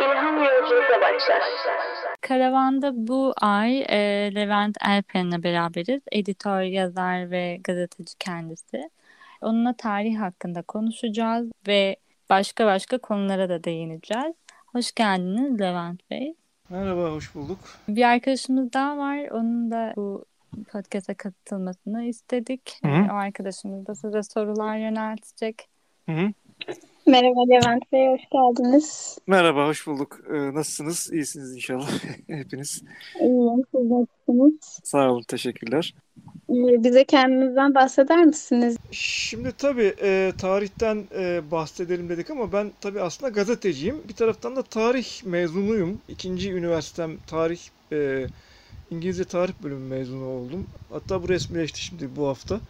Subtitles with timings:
[0.00, 1.42] ilham yolculukla başlar.
[2.20, 6.02] Karavanda bu ay e, Levent Erpen'le beraberiz.
[6.12, 8.90] Editör, yazar ve gazeteci kendisi.
[9.40, 11.96] Onunla tarih hakkında konuşacağız ve
[12.30, 14.34] başka başka konulara da değineceğiz.
[14.66, 16.34] Hoş geldiniz Levent Bey.
[16.68, 17.58] Merhaba, hoş bulduk.
[17.88, 19.28] Bir arkadaşımız daha var.
[19.30, 20.24] Onun da bu
[20.72, 22.78] podcast'a katılmasını istedik.
[22.84, 23.12] Hı hı.
[23.12, 25.68] O arkadaşımız da size sorular yöneltecek.
[26.06, 26.32] Hı hı.
[27.08, 29.18] Merhaba Levent Bey, hoş geldiniz.
[29.26, 30.20] Merhaba, hoş bulduk.
[30.32, 31.10] Ee, nasılsınız?
[31.12, 31.90] İyisiniz inşallah
[32.28, 32.82] hepiniz.
[33.20, 34.80] İyiyim, siz nasılsınız?
[34.84, 35.94] Sağ olun, teşekkürler.
[36.50, 38.76] Ee, Bize kendinizden bahseder misiniz?
[38.90, 44.02] Şimdi tabii e, tarihten e, bahsedelim dedik ama ben tabii aslında gazeteciyim.
[44.08, 45.98] Bir taraftan da tarih mezunuyum.
[46.08, 47.60] İkinci üniversitem tarih,
[47.92, 48.26] e,
[48.90, 50.66] İngilizce tarih bölümü mezunu oldum.
[50.92, 52.60] Hatta bu resmileşti şimdi bu hafta.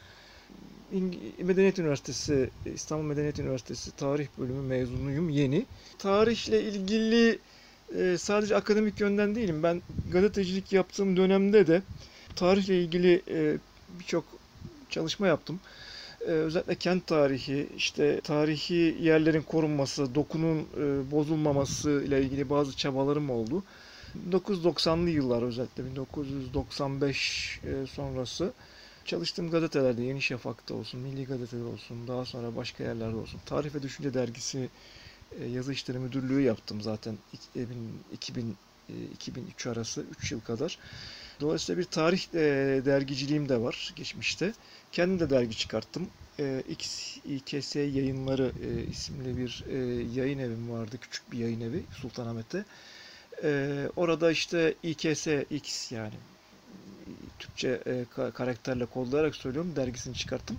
[1.39, 5.67] Medeniyet Üniversitesi, İstanbul Medeniyet Üniversitesi tarih bölümü mezunuyum yeni.
[5.99, 7.39] Tarihle ilgili
[7.97, 9.63] e, sadece akademik yönden değilim.
[9.63, 11.83] Ben gazetecilik yaptığım dönemde de
[12.37, 13.57] tarihle ilgili e,
[13.89, 14.25] birçok
[14.89, 15.61] çalışma yaptım.
[16.21, 23.31] Ee, özellikle kent tarihi, işte tarihi yerlerin korunması, dokunun e, bozulmaması ile ilgili bazı çabalarım
[23.31, 23.65] oldu.
[24.31, 28.53] 1990'lı yıllar özellikle 1995 e, sonrası
[29.09, 33.41] çalıştığım gazetelerde Yeni Şafak'ta olsun, Milli Gazete'de olsun, daha sonra başka yerlerde olsun.
[33.47, 34.69] Tarih ve Düşünce Dergisi
[35.41, 37.15] e, yazı işleri müdürlüğü yaptım zaten
[38.13, 38.57] 2000
[39.15, 40.79] 2003 arası 3 yıl kadar.
[41.41, 42.39] Dolayısıyla bir tarih e,
[42.85, 44.53] dergiciliğim de var geçmişte.
[44.93, 46.11] Kendim de dergi çıkarttım.
[46.41, 49.77] E, X, İKS Yayınları e, isimli bir e,
[50.21, 50.99] yayın evim vardı.
[51.01, 52.65] Küçük bir yayın evi Sultanahmet'te.
[53.45, 56.15] E, orada işte İKS X yani
[57.39, 59.77] Türkçe e, ka- karakterle kodlayarak söylüyorum.
[59.77, 60.59] Dergisini çıkarttım.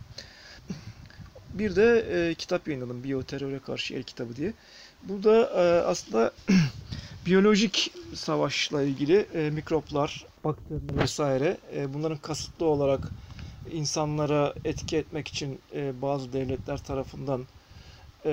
[1.54, 3.04] Bir de e, kitap yayınladım.
[3.04, 4.54] Biyoteröre karşı el kitabı diye.
[5.04, 6.34] Bu da e, aslında
[7.26, 13.12] biyolojik savaşla ilgili e, mikroplar, bakteriler vesaire e, bunların kasıtlı olarak
[13.72, 17.46] insanlara etki etmek için e, bazı devletler tarafından
[18.26, 18.32] e,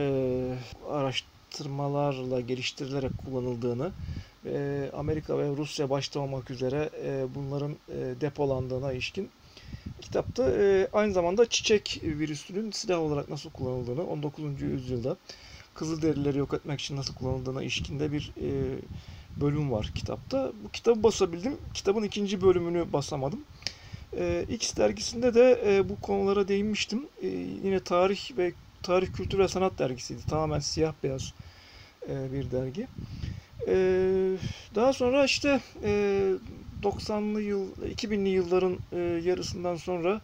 [0.89, 3.93] araştırmalarla geliştirilerek kullanıldığını
[4.47, 9.31] e, Amerika ve Rusya başta olmak üzere e, bunların e, depolandığına ilişkin
[10.01, 14.63] kitapta e, aynı zamanda çiçek virüsünün silah olarak nasıl kullanıldığını 19.
[14.63, 15.17] yüzyılda
[15.75, 18.33] Kızılderilileri yok etmek için nasıl kullanıldığına ilişkinde bir
[19.37, 20.53] bölüm var kitapta.
[20.65, 21.59] Bu kitabı basabildim.
[21.75, 23.45] Kitabın ikinci bölümünü basamadım.
[24.49, 27.09] X dergisinde de bu konulara değinmiştim.
[27.63, 30.27] Yine tarih ve tarih kültür ve sanat dergisiydi.
[30.27, 31.35] Tamamen siyah beyaz
[32.09, 32.89] bir dergi.
[33.69, 33.75] E,
[34.75, 35.91] daha sonra işte e,
[36.83, 40.21] 90'lı yıl, 2000'li yılların e, yarısından sonra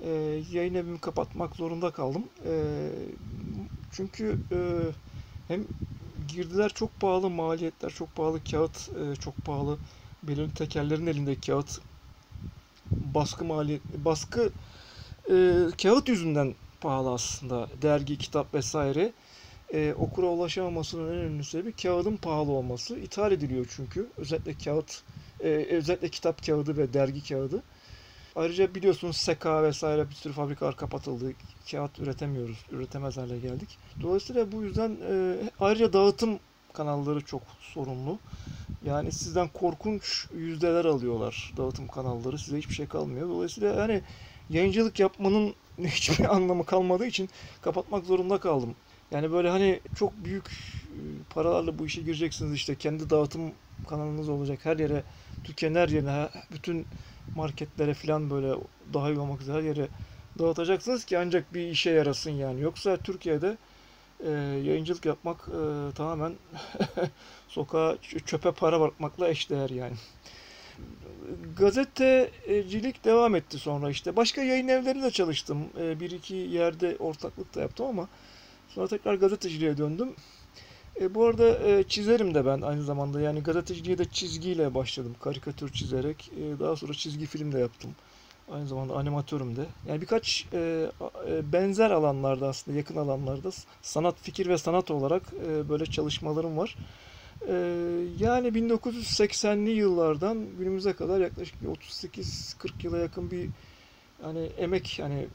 [0.00, 0.10] e,
[0.50, 2.30] yayın evimi kapatmak zorunda kaldım.
[2.46, 2.52] E,
[3.90, 4.58] çünkü e,
[5.48, 5.68] hem
[6.28, 9.78] girdiler çok pahalı, maliyetler çok pahalı, kağıt e, çok pahalı.
[10.22, 11.78] Belirli tekerlerin elinde kağıt
[13.00, 14.52] baskı maliyet baskı
[15.30, 17.68] e, kağıt yüzünden pahalı aslında.
[17.82, 19.12] Dergi, kitap vesaire.
[19.72, 22.98] E, okura ulaşamamasının en önemli sebebi kağıdın pahalı olması.
[22.98, 24.12] İthal ediliyor çünkü.
[24.16, 25.02] Özellikle kağıt,
[25.40, 27.62] e, özellikle kitap kağıdı ve dergi kağıdı.
[28.36, 31.32] Ayrıca biliyorsunuz SEKA vesaire bir sürü fabrikalar kapatıldı.
[31.70, 33.78] Kağıt üretemiyoruz, üretemez hale geldik.
[34.02, 36.40] Dolayısıyla bu yüzden e, ayrıca dağıtım
[36.72, 38.20] kanalları çok sorunlu.
[38.82, 42.38] Yani sizden korkunç yüzdeler alıyorlar dağıtım kanalları.
[42.38, 43.28] Size hiçbir şey kalmıyor.
[43.28, 44.02] Dolayısıyla yani
[44.48, 47.28] yayıncılık yapmanın hiçbir anlamı kalmadığı için
[47.62, 48.76] kapatmak zorunda kaldım.
[49.10, 50.46] Yani böyle hani çok büyük
[50.84, 50.98] e,
[51.30, 53.52] paralarla bu işe gireceksiniz işte kendi dağıtım
[53.88, 55.02] kanalınız olacak her yere
[55.44, 56.86] Türkiye'nin her yerine bütün
[57.34, 58.54] marketlere falan böyle
[58.94, 59.88] dahil olmak üzere her yere
[60.38, 62.60] dağıtacaksınız ki ancak bir işe yarasın yani.
[62.60, 63.56] Yoksa Türkiye'de
[64.24, 64.30] e,
[64.64, 66.32] yayıncılık yapmak e, tamamen
[67.48, 67.96] sokağa
[68.26, 69.94] çöpe para bırakmakla eşdeğer yani.
[71.56, 74.16] Gazetecilik devam etti sonra işte.
[74.16, 75.58] Başka yayın evlerinde çalıştım.
[75.80, 78.08] E, bir iki yerde ortaklık da yaptım ama
[78.74, 80.14] sonra tekrar gazeteciliğe döndüm.
[81.00, 83.20] E, bu arada e, çizerim de ben aynı zamanda.
[83.20, 85.16] Yani gazeteciliğe de çizgiyle başladım.
[85.20, 86.30] Karikatür çizerek.
[86.36, 87.90] E, daha sonra çizgi film de yaptım.
[88.52, 89.66] Aynı zamanda animatörüm de.
[89.88, 90.86] Yani birkaç e,
[91.28, 93.50] e, benzer alanlarda aslında yakın alanlarda
[93.82, 96.76] sanat, fikir ve sanat olarak e, böyle çalışmalarım var.
[97.48, 97.54] E,
[98.18, 103.48] yani 1980'li yıllardan günümüze kadar yaklaşık bir 38-40 yıla yakın bir
[104.22, 105.28] hani emek hani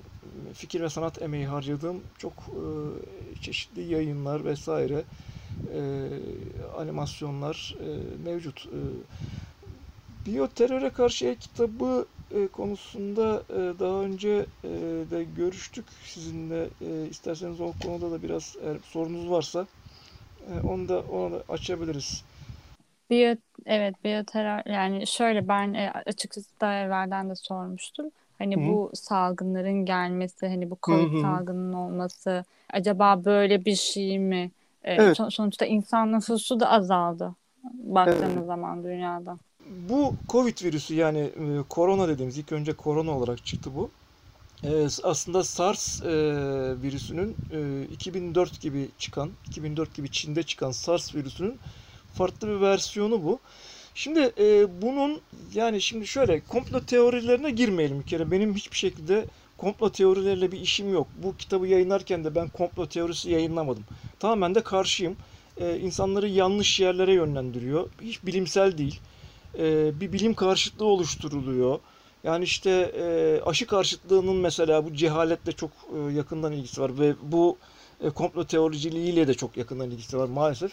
[0.54, 5.04] fikir ve sanat emeği harcadığım çok e, çeşitli yayınlar vesaire
[5.76, 5.82] e,
[6.78, 7.90] animasyonlar e,
[8.30, 8.66] mevcut.
[8.66, 8.80] E,
[10.26, 14.70] Biyoteröre karşı kitabı e, konusunda e, daha önce e,
[15.12, 16.70] de görüştük sizinle.
[16.82, 19.68] E, isterseniz o konuda da biraz eğer sorunuz varsa
[20.52, 22.24] E, onu da onu da açabiliriz.
[23.10, 23.36] Biyo,
[23.66, 28.12] evet biyoterör yani şöyle ben e, açıkçası daha evvelden de sormuştum.
[28.38, 28.66] Hani Hı hı.
[28.66, 31.18] bu salgınların gelmesi, hani bu Covid hı.
[31.18, 34.52] salgının olması acaba böyle bir şey mi?
[34.84, 35.16] E, Evet.
[35.16, 37.36] son- sonuçta insan nüfusu da azaldı
[37.74, 38.48] baktığımız Evet.
[38.48, 39.38] zaman dünyada.
[39.60, 43.92] Bu Covid virüsü yani e, korona dediğimiz ilk önce korona olarak çıktı bu.
[44.64, 46.12] E, aslında SARS e,
[46.84, 51.62] virüsünün e, 2004 gibi çıkan, 2004 gibi Çin'de çıkan SARS virüsünün
[52.14, 53.40] farklı bir versiyonu bu.
[53.96, 55.22] Şimdi e, bunun
[55.54, 58.32] yani şimdi şöyle komplo teorilerine girmeyelim bir kere.
[58.32, 59.28] Benim hiçbir şekilde
[59.58, 61.08] komplo teorileriyle bir işim yok.
[61.16, 63.86] Bu kitabı yayınlarken de ben komplo teorisi yayınlamadım.
[64.20, 65.18] Tamamen de karşıyım.
[65.58, 67.90] E, insanları yanlış yerlere yönlendiriyor.
[68.02, 69.00] Hiç bilimsel değil.
[69.60, 71.80] E, bir bilim karşıtlığı oluşturuluyor.
[72.24, 77.58] Yani işte e, aşı karşıtlığının mesela bu cehaletle çok e, yakından ilgisi var ve bu
[78.02, 80.72] e, komplo teoriciliğiyle de çok yakından ilgisi var maalesef.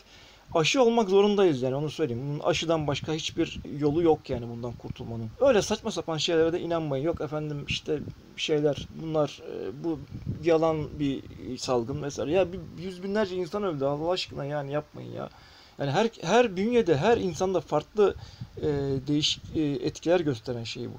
[0.55, 2.23] Aşı olmak zorundayız yani onu söyleyeyim.
[2.29, 5.31] Bunun aşıdan başka hiçbir yolu yok yani bundan kurtulmanın.
[5.41, 7.05] Öyle saçma sapan şeylere de inanmayın.
[7.05, 8.01] Yok efendim işte
[8.37, 9.99] şeyler bunlar e, bu
[10.45, 11.23] yalan bir
[11.59, 12.31] salgın mesela.
[12.31, 12.47] Ya
[12.79, 15.29] yüz binlerce insan öldü Allah aşkına yani yapmayın ya.
[15.79, 18.15] Yani her her bünyede her insanda farklı
[18.57, 18.63] e,
[19.07, 20.97] değişik e, etkiler gösteren şey bu.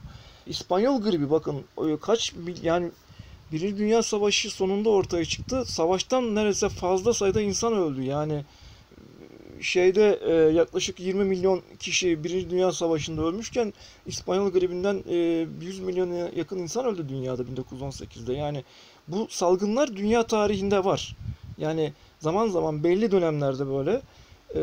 [0.48, 2.34] İspanyol gribi bakın e, kaç
[2.64, 2.92] yani
[3.52, 5.64] Birinci Dünya Savaşı sonunda ortaya çıktı.
[5.66, 8.02] Savaştan neredeyse fazla sayıda insan öldü.
[8.02, 8.44] Yani
[9.64, 13.74] şeyde e, yaklaşık 20 milyon kişi Birinci Dünya Savaşı'nda ölmüşken
[14.06, 15.16] İspanyol gribinden e,
[15.62, 18.34] 100 milyona yakın insan öldü dünyada 1918'de.
[18.34, 18.64] Yani
[19.08, 21.16] bu salgınlar dünya tarihinde var.
[21.58, 24.02] Yani zaman zaman belli dönemlerde böyle
[24.56, 24.62] e,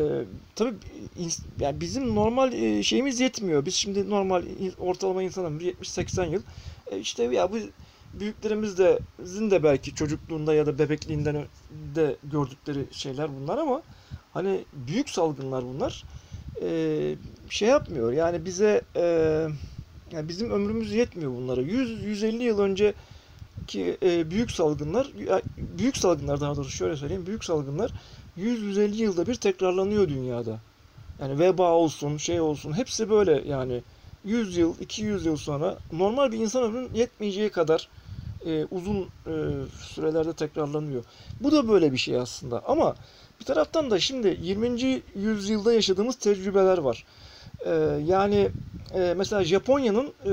[0.55, 0.73] tabii
[1.59, 3.65] yani bizim normal e, şeyimiz yetmiyor.
[3.65, 4.43] Biz şimdi normal
[4.79, 6.41] ortalama insan ömrü 70-80 yıl.
[6.91, 7.57] E, işte ya bu
[8.13, 11.45] büyüklerimiz de sizin de belki çocukluğunda ya da bebekliğinden
[11.95, 13.81] de gördükleri şeyler bunlar ama
[14.33, 16.05] hani büyük salgınlar bunlar.
[16.61, 17.15] E,
[17.49, 18.11] şey yapmıyor.
[18.13, 19.03] Yani bize e,
[20.11, 21.61] yani bizim ömrümüz yetmiyor bunlara.
[21.61, 22.93] 100-150 yıl önce
[23.67, 25.07] ki e, büyük salgınlar
[25.57, 27.93] büyük salgınlar daha doğrusu şöyle söyleyeyim büyük salgınlar
[28.37, 30.59] 100-150 yılda bir tekrarlanıyor dünyada.
[31.21, 33.81] Yani veba olsun, şey olsun hepsi böyle yani
[34.23, 37.89] 100 yıl, 200 yıl sonra normal bir insan ömrünün yetmeyeceği kadar
[38.45, 39.33] e, uzun e,
[39.79, 41.03] sürelerde tekrarlanıyor.
[41.39, 42.65] Bu da böyle bir şey aslında.
[42.65, 42.95] Ama
[43.39, 45.01] bir taraftan da şimdi 20.
[45.15, 47.05] yüzyılda yaşadığımız tecrübeler var.
[47.65, 47.71] E,
[48.05, 48.49] yani
[48.93, 50.31] e, mesela Japonya'nın e,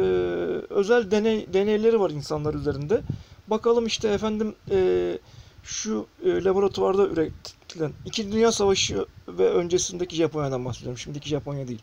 [0.71, 3.03] özel deney deneyleri var insanlar üzerinde.
[3.47, 5.19] Bakalım işte efendim e,
[5.63, 10.99] şu e, laboratuvarda üretilen İkinci Dünya Savaşı ve öncesindeki Japonya'dan bahsediyorum.
[10.99, 11.83] Şimdiki Japonya değil.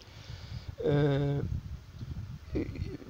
[0.86, 0.92] E,
[2.56, 2.60] e,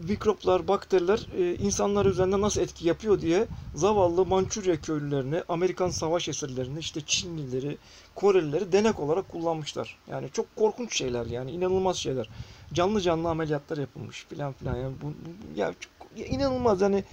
[0.09, 6.79] mikroplar, bakteriler e, insanlar üzerinde nasıl etki yapıyor diye zavallı Mançurya köylülerini, Amerikan savaş esirlerini,
[6.79, 7.77] işte Çinlileri,
[8.15, 9.99] Korelileri denek olarak kullanmışlar.
[10.07, 12.29] Yani çok korkunç şeyler yani inanılmaz şeyler.
[12.73, 14.75] Canlı canlı ameliyatlar yapılmış filan filan.
[14.75, 17.03] Yani bu, bu- ya çok ya inanılmaz yani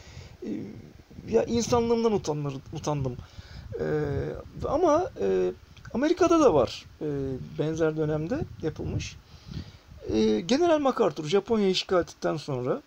[0.47, 0.51] e,
[1.29, 3.19] ya insanlığımdan utanır, utandım.
[3.81, 3.87] E,
[4.69, 5.53] ama e,
[5.95, 7.07] Amerika'da da var e,
[7.59, 9.19] benzer dönemde yapılmış.
[10.11, 12.83] E, General MacArthur Japonya işgal ettikten sonra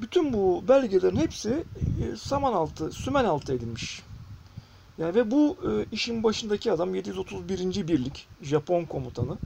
[0.00, 1.64] bütün bu belgelerin hepsi
[2.00, 4.02] e, saman altı, sümen altı edilmiş.
[4.98, 7.88] Yani ve bu e, işin başındaki adam 731.
[7.88, 9.38] Birlik Japon komutanı.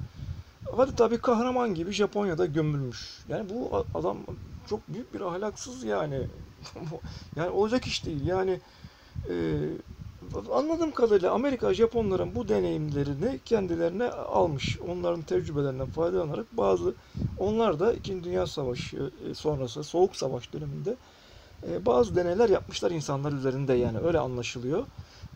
[0.77, 3.25] Hadi tabii kahraman gibi Japonya'da gömülmüş.
[3.29, 4.19] Yani bu adam
[4.67, 6.29] çok büyük bir ahlaksız yani.
[7.37, 8.27] yani olacak iş değil.
[8.27, 8.61] Yani
[9.31, 9.35] e,
[10.53, 14.79] anladığım kadarıyla Amerika Japonların bu deneyimlerini kendilerine almış.
[14.89, 16.95] Onların tecrübelerinden faydalanarak bazı
[17.37, 20.97] onlar da İkinci Dünya Savaşı e, sonrası Soğuk Savaş döneminde
[21.69, 24.87] e, bazı deneyler yapmışlar insanlar üzerinde yani öyle anlaşılıyor.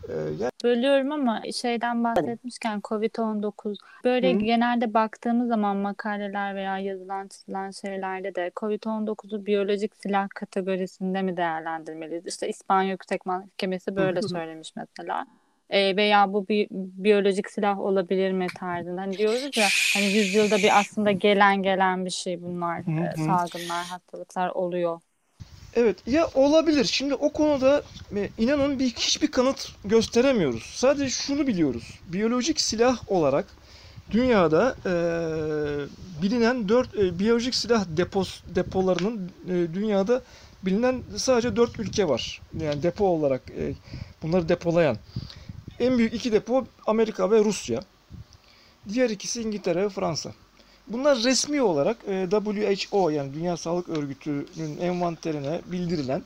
[0.09, 4.37] E, yani Bölüyorum ama şeyden bahsetmişken COVID-19 böyle Hı.
[4.39, 12.27] genelde baktığımız zaman makaleler veya yazılan çizilen şeylerde de COVID-19'u biyolojik silah kategorisinde mi değerlendirmeliyiz?
[12.27, 15.25] İşte İspanya Yüksek Mahkemesi böyle söylemiş mesela.
[15.69, 19.01] E, veya bu bir biyolojik silah olabilir mi tarzında.
[19.01, 22.79] Hani diyoruz ya hani yüzyılda bir aslında gelen gelen bir şey bunlar.
[22.85, 23.15] Hı E, hı.
[23.17, 24.99] salgınlar, hastalıklar oluyor.
[25.75, 26.85] Evet ya olabilir.
[26.85, 27.83] Şimdi o konuda
[28.15, 30.63] e, inanın bir hiçbir kanıt gösteremiyoruz.
[30.63, 31.99] Sadece şunu biliyoruz.
[32.07, 33.45] Biyolojik silah olarak
[34.11, 34.91] dünyada e,
[36.21, 40.21] bilinen 4 biyolojik silah depos depolarının e, dünyada
[40.63, 42.41] bilinen sadece 4 ülke var.
[42.61, 43.73] Yani depo olarak e,
[44.23, 44.97] bunları depolayan.
[45.79, 47.79] En büyük iki depo Amerika ve Rusya.
[48.93, 50.33] Diğer ikisi İngiltere ve Fransa.
[50.89, 56.23] Bunlar resmi olarak e, WHO yani Dünya Sağlık Örgütü'nün envanterine bildirilen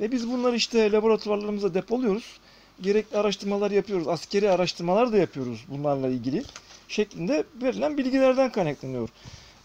[0.00, 2.38] ve biz bunları işte laboratuvarlarımıza depoluyoruz
[2.80, 4.08] gerekli araştırmalar yapıyoruz.
[4.08, 6.42] Askeri araştırmalar da yapıyoruz bunlarla ilgili
[6.88, 9.08] şeklinde verilen bilgilerden kaynaklanıyor.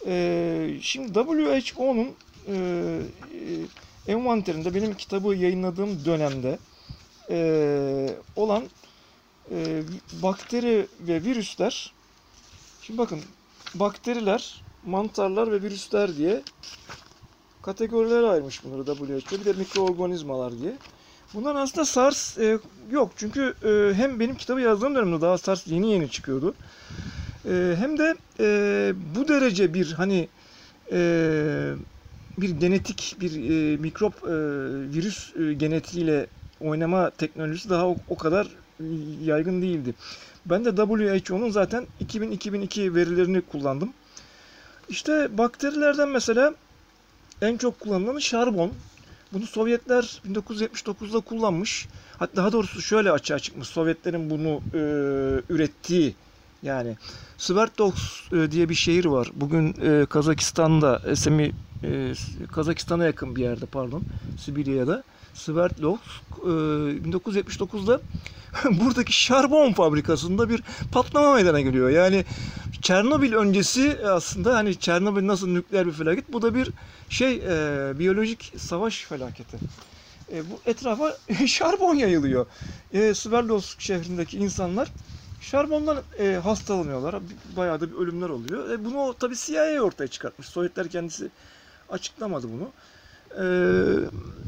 [0.05, 2.09] E, şimdi WHO'nun
[2.47, 2.55] e,
[4.07, 6.57] envanterinde benim kitabı yayınladığım dönemde
[8.35, 8.63] olan
[10.23, 11.93] bakteri ve virüsler
[12.81, 13.21] şimdi bakın
[13.75, 16.41] bakteriler, mantarlar ve virüsler diye
[17.61, 19.39] kategorilere ayırmış bunları WHO.
[19.39, 20.73] Bir de mikroorganizmalar diye.
[21.33, 22.59] Bunların aslında SARS e,
[22.91, 23.11] yok.
[23.15, 26.55] Çünkü e, hem benim kitabı yazdığım dönemde daha SARS yeni yeni çıkıyordu.
[27.45, 30.27] E, hem de e, bu derece bir hani
[30.91, 31.73] e,
[32.37, 34.33] bir genetik bir e, mikrop e,
[34.93, 36.27] virüs e, genetiğiyle
[36.59, 38.47] oynama teknolojisi daha o, o kadar
[39.23, 39.93] yaygın değildi.
[40.45, 43.93] Ben de WHO'nun zaten 2000-2002 verilerini kullandım.
[44.89, 46.53] İşte bakterilerden mesela
[47.41, 48.71] en çok kullanılanı şarbon.
[49.33, 51.87] Bunu Sovyetler 1979'da kullanmış.
[52.19, 53.67] Hatta daha doğrusu şöyle açığa çıkmış.
[53.67, 54.79] Sovyetlerin bunu e,
[55.53, 56.15] ürettiği
[56.63, 56.97] yani
[57.37, 59.31] Sverdlovsk e, diye bir şehir var.
[59.33, 61.51] Bugün e, Kazakistan'da, e, semi
[61.83, 62.13] e,
[62.51, 64.03] Kazakistan'a yakın bir yerde pardon,
[64.39, 65.03] Sibirya'da.
[65.33, 68.01] Sverdlovsk e, 1979'da
[68.71, 71.89] buradaki şarbon fabrikasında bir patlama meydana geliyor.
[71.89, 72.25] Yani
[72.81, 76.71] Çernobil öncesi aslında hani Çernobil nasıl nükleer bir felaket bu da bir
[77.09, 79.57] şey e, biyolojik savaş felaketi.
[80.31, 82.45] E, bu etrafa şarbon yayılıyor.
[82.93, 84.91] E, Sverdlovsk şehrindeki insanlar
[85.41, 87.15] şarbondan e, hastalanıyorlar.
[87.57, 88.69] Bayağı da bir ölümler oluyor.
[88.69, 90.47] E, bunu tabi CIA ortaya çıkartmış.
[90.47, 91.29] Sovyetler kendisi
[91.89, 92.69] açıklamadı bunu.
[93.39, 93.45] E,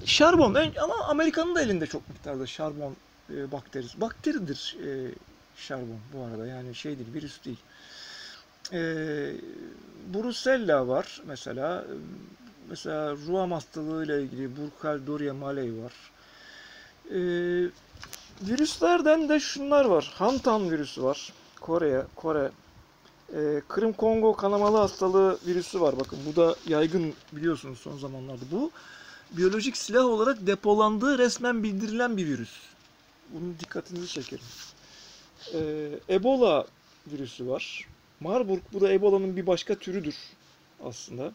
[0.06, 2.96] şarbon ama Amerika'nın da elinde çok miktarda şarbon
[3.30, 4.02] e, bakterisi.
[4.02, 5.12] Bakteridir e,
[5.56, 7.60] şarbon bu arada yani şey değil virüs değil.
[8.74, 8.80] E,
[10.14, 11.86] Brusella var mesela.
[12.70, 15.94] Mesela ruam hastalığı ile ilgili Burkhaldoria malei var.
[17.10, 17.20] E,
[18.42, 20.12] virüslerden de şunlar var.
[20.16, 21.34] Hantan virüsü var.
[21.60, 22.52] Kore'ye, Kore.
[23.36, 26.00] E, Kırım Kongo kanamalı hastalığı virüsü var.
[26.00, 28.42] Bakın bu da yaygın biliyorsunuz son zamanlarda.
[28.52, 28.72] Bu
[29.32, 32.52] biyolojik silah olarak depolandığı resmen bildirilen bir virüs.
[33.30, 34.46] Bunun dikkatinizi çekerim.
[35.54, 36.68] E, Ebola
[37.08, 37.88] virüsü var.
[38.20, 40.16] Marburg bu da Ebola'nın bir başka türüdür
[40.86, 41.32] aslında.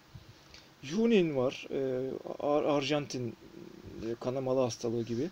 [0.82, 1.66] Junin var.
[1.70, 3.36] E, Ar Arjantin
[4.06, 5.30] e, kanamalı hastalığı gibi.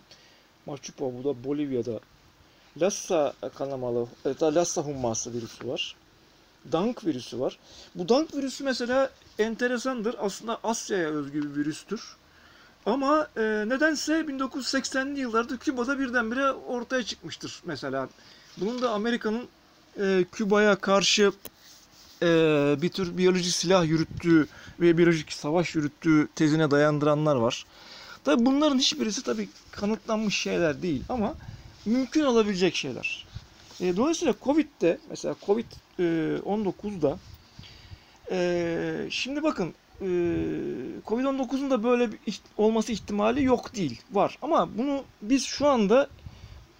[0.65, 1.99] Machupo bu da Bolivya'da.
[2.81, 5.95] Lassa kanamalı, e, Lassa humması virüsü var.
[6.71, 7.59] Dank virüsü var.
[7.95, 9.09] Bu Dank virüsü mesela
[9.39, 10.15] enteresandır.
[10.19, 12.15] Aslında Asya'ya özgü bir virüstür.
[12.85, 18.09] Ama e, nedense 1980'li yıllarda Küba'da birdenbire ortaya çıkmıştır mesela.
[18.57, 19.47] Bunun da Amerika'nın
[19.99, 21.31] e, Küba'ya karşı
[22.21, 22.27] e,
[22.81, 24.47] bir tür biyolojik silah yürüttüğü
[24.79, 27.65] ve biyolojik savaş yürüttüğü tezine dayandıranlar var.
[28.23, 31.35] Tabi bunların hiçbirisi tabi kanıtlanmış şeyler değil ama
[31.85, 33.26] mümkün olabilecek şeyler.
[33.81, 37.19] E, dolayısıyla Covid'de mesela Covid-19'da
[38.31, 40.07] e, şimdi bakın e,
[41.05, 44.01] Covid-19'un da böyle bir olması ihtimali yok değil.
[44.11, 44.37] Var.
[44.41, 46.09] Ama bunu biz şu anda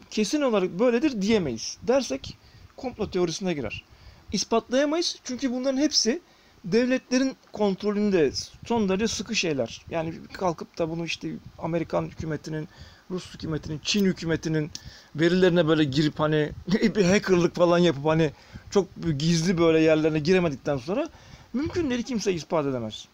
[0.10, 1.77] kesin olarak böyledir diyemeyiz.
[1.82, 2.38] Dersek
[2.77, 3.84] komplo teorisine girer.
[4.32, 6.22] İspatlayamayız çünkü bunların hepsi
[6.66, 8.32] devletlerin kontrolünde
[8.66, 9.86] son derece sıkı şeyler.
[9.89, 12.68] Yani kalkıp da bunu işte Amerikan hükümetinin,
[13.12, 14.72] Rus hükümetinin, Çin hükümetinin
[15.16, 16.54] verilerine böyle girip hani
[16.96, 18.32] bir hackerlık falan yapıp hani
[18.70, 18.88] çok
[19.20, 21.10] gizli böyle yerlerine giremedikten sonra
[21.54, 23.08] mümkünleri kimse ispat edemez.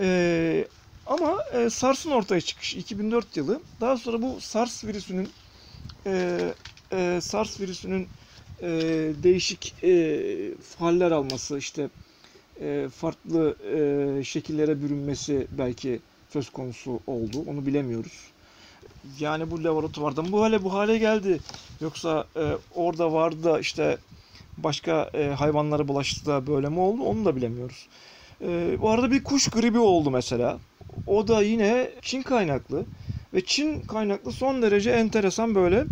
[0.00, 0.68] Ee,
[1.06, 3.62] ama e, SARS'ın ortaya çıkışı 2004 yılı.
[3.80, 5.28] Daha sonra bu SARS virüsünün
[6.06, 6.38] e,
[6.92, 8.08] e, SARS virüsünün
[8.62, 8.68] e,
[9.22, 11.90] değişik e, faller alması işte
[12.60, 13.56] e, farklı
[14.20, 17.44] e, şekillere bürünmesi belki söz konusu oldu.
[17.46, 18.31] Onu bilemiyoruz.
[19.18, 21.40] Yani bu laboratuvardan bu hale bu hale geldi.
[21.80, 23.98] Yoksa e, orada vardı da işte
[24.56, 27.88] başka e, hayvanlara bulaştı da böyle mi oldu onu da bilemiyoruz.
[28.40, 30.60] E, bu arada bir kuş gribi oldu mesela.
[31.06, 32.86] O da yine Çin kaynaklı
[33.34, 35.86] ve Çin kaynaklı son derece enteresan böyle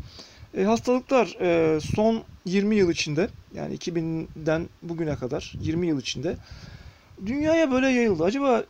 [0.57, 6.37] e, hastalıklar e, son 20 yıl içinde yani 2000'den bugüne kadar 20 yıl içinde
[7.27, 8.25] dünyaya böyle yayıldı.
[8.25, 8.65] Acaba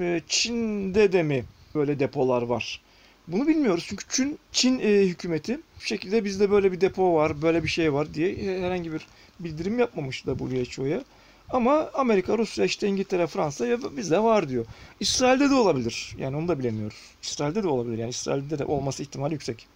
[0.00, 1.44] e, Çin'de de mi
[1.74, 2.82] böyle depolar var?
[3.28, 7.62] Bunu bilmiyoruz çünkü Çin, Çin e, hükümeti bu şekilde bizde böyle bir depo var, böyle
[7.62, 9.06] bir şey var diye herhangi bir
[9.40, 11.02] bildirim yapmamış WHO'ya.
[11.50, 14.66] Ama Amerika, Rusya, işte İngiltere, Fransa ya bizde var diyor.
[15.00, 16.14] İsrail'de de olabilir.
[16.18, 17.14] Yani onu da bilemiyoruz.
[17.22, 17.98] İsrail'de de olabilir.
[17.98, 19.66] Yani İsrail'de de olması ihtimali yüksek.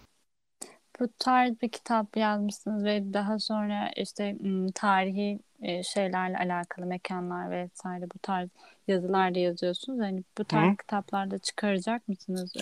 [0.99, 4.35] Bu tarz bir kitap yazmışsınız ve daha sonra işte
[4.75, 5.39] tarihi
[5.83, 8.49] şeylerle alakalı mekanlar vesaire bu tarz
[8.87, 9.99] yazılar da yazıyorsunuz.
[9.99, 10.77] Hani bu tarz Hı.
[10.77, 12.53] kitaplarda çıkaracak mısınız?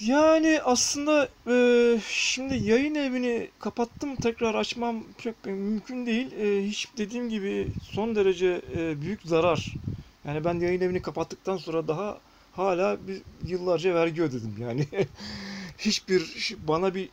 [0.00, 6.32] Yani aslında e, şimdi yayın evini kapattım tekrar açmam çok mümkün değil.
[6.32, 9.78] E, hiç dediğim gibi son derece e, büyük zarar.
[10.24, 12.20] Yani ben yayın evini kapattıktan sonra daha
[12.52, 14.88] hala bir yıllarca vergi ödedim yani.
[15.78, 17.10] Hiçbir bana bir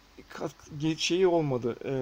[0.98, 1.76] şeyi olmadı.
[1.86, 1.94] E,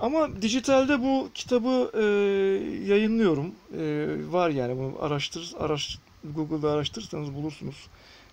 [0.00, 2.02] ama dijitalde bu kitabı e,
[2.92, 3.54] yayınlıyorum.
[3.78, 7.88] E, var yani bunu araştır, araş, Google'da araştırırsanız bulursunuz.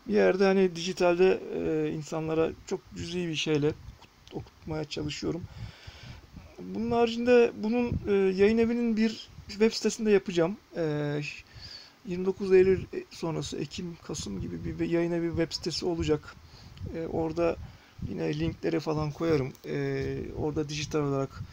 [0.07, 1.41] Bir yerde hani dijitalde
[1.87, 3.73] e, insanlara çok cüzi bir şeyle
[4.33, 5.45] okutmaya çalışıyorum.
[6.59, 10.57] Bunun haricinde bunun e, yayın evinin bir web sitesinde yapacağım.
[10.77, 11.21] E,
[12.03, 16.35] 29 Eylül sonrası Ekim, Kasım gibi bir yayın evi web sitesi olacak.
[16.93, 17.57] E, orada
[18.05, 19.53] yine linkleri falan koyarım.
[19.65, 21.43] E, orada dijital olarak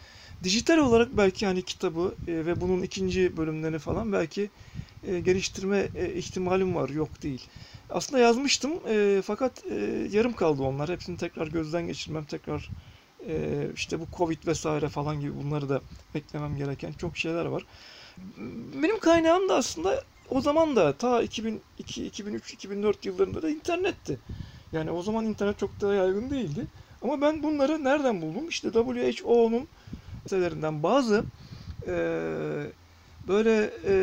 [0.42, 4.50] dijital olarak belki hani kitabı e, ve bunun ikinci bölümlerini falan belki
[5.02, 6.88] e, geliştirme e, ihtimalim var.
[6.88, 7.46] Yok değil.
[7.90, 8.72] Aslında yazmıştım
[9.22, 9.64] fakat
[10.10, 10.88] yarım kaldı onlar.
[10.88, 12.72] Hepsini tekrar gözden geçirmem, tekrar
[13.74, 15.82] işte bu Covid vesaire falan gibi bunları da
[16.14, 17.66] beklemem gereken çok şeyler var.
[18.82, 24.20] Benim kaynağım da aslında o zaman da ta 2002, 2003, 2004 yıllarında da internetti.
[24.72, 26.68] Yani o zaman internet çok da yaygın değildi.
[27.02, 28.48] Ama ben bunları nereden buldum?
[28.48, 29.68] İşte WHO'nun
[30.28, 31.24] sitelerinden bazı
[31.88, 31.94] e,
[33.28, 33.94] böyle e,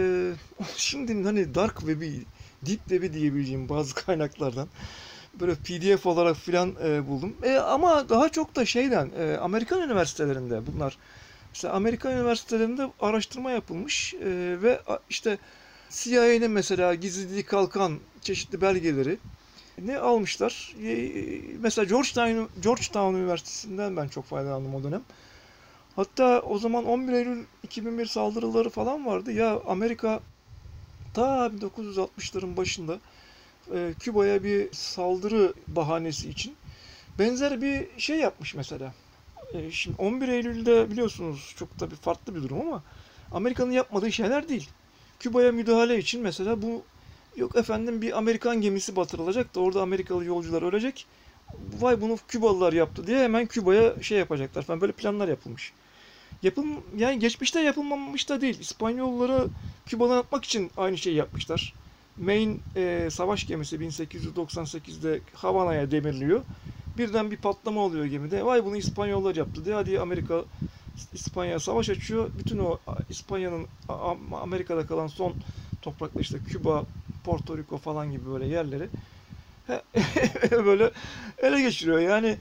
[0.76, 2.28] şimdi hani dark web'i,
[2.62, 4.70] deep web'i diyebileceğim bazı kaynaklardan
[5.40, 7.38] böyle PDF olarak filan e, buldum.
[7.44, 10.98] E, ama daha çok da şeyden e, Amerikan üniversitelerinde bunlar.
[11.56, 14.28] Mesela Amerikan üniversitelerinde araştırma yapılmış e,
[14.62, 15.38] ve işte
[15.90, 19.20] CIA'nin mesela gizliliği kalkan çeşitli belgeleri
[19.78, 20.74] ne almışlar?
[20.84, 25.06] E, mesela Georgetown, Georgetown Üniversitesi'nden ben çok faydalandım o dönem.
[25.96, 29.32] Hatta o zaman 11 Eylül 2001 saldırıları falan vardı.
[29.32, 30.20] Ya Amerika
[31.14, 33.00] ta 1960'ların başında
[33.76, 36.58] e, Küba'ya bir saldırı bahanesi için
[37.20, 38.94] benzer bir şey yapmış mesela.
[39.54, 42.84] E, şimdi 11 Eylül'de biliyorsunuz çok tabii farklı bir durum ama
[43.32, 44.70] Amerika'nın yapmadığı şeyler değil.
[45.20, 46.86] Küba'ya müdahale için mesela bu
[47.38, 51.08] yok efendim bir Amerikan gemisi batırılacak da orada Amerikalı yolcular ölecek.
[51.82, 55.74] Vay bunu Kübalılar yaptı diye hemen Küba'ya şey yapacaklar falan böyle planlar yapılmış.
[56.44, 58.60] Yapım yani geçmişte yapılmamış da değil.
[58.60, 59.50] İspanyolları
[59.86, 61.74] Küba'dan atmak için aynı şeyi yapmışlar.
[62.18, 66.44] Maine e, savaş gemisi 1898'de Havana'ya demirliyor.
[66.98, 68.46] Birden bir patlama oluyor gemide.
[68.46, 69.76] Vay bunu İspanyollar yaptı diye.
[69.76, 70.46] Hadi Amerika
[71.14, 72.30] İspanya savaş açıyor.
[72.40, 72.80] Bütün o
[73.10, 73.68] İspanya'nın
[74.42, 75.36] Amerika'da kalan son
[75.82, 76.86] topraklar işte Küba,
[77.24, 78.90] Porto Rico falan gibi böyle yerleri
[80.52, 80.92] böyle
[81.38, 82.00] ele geçiriyor.
[82.00, 82.38] Yani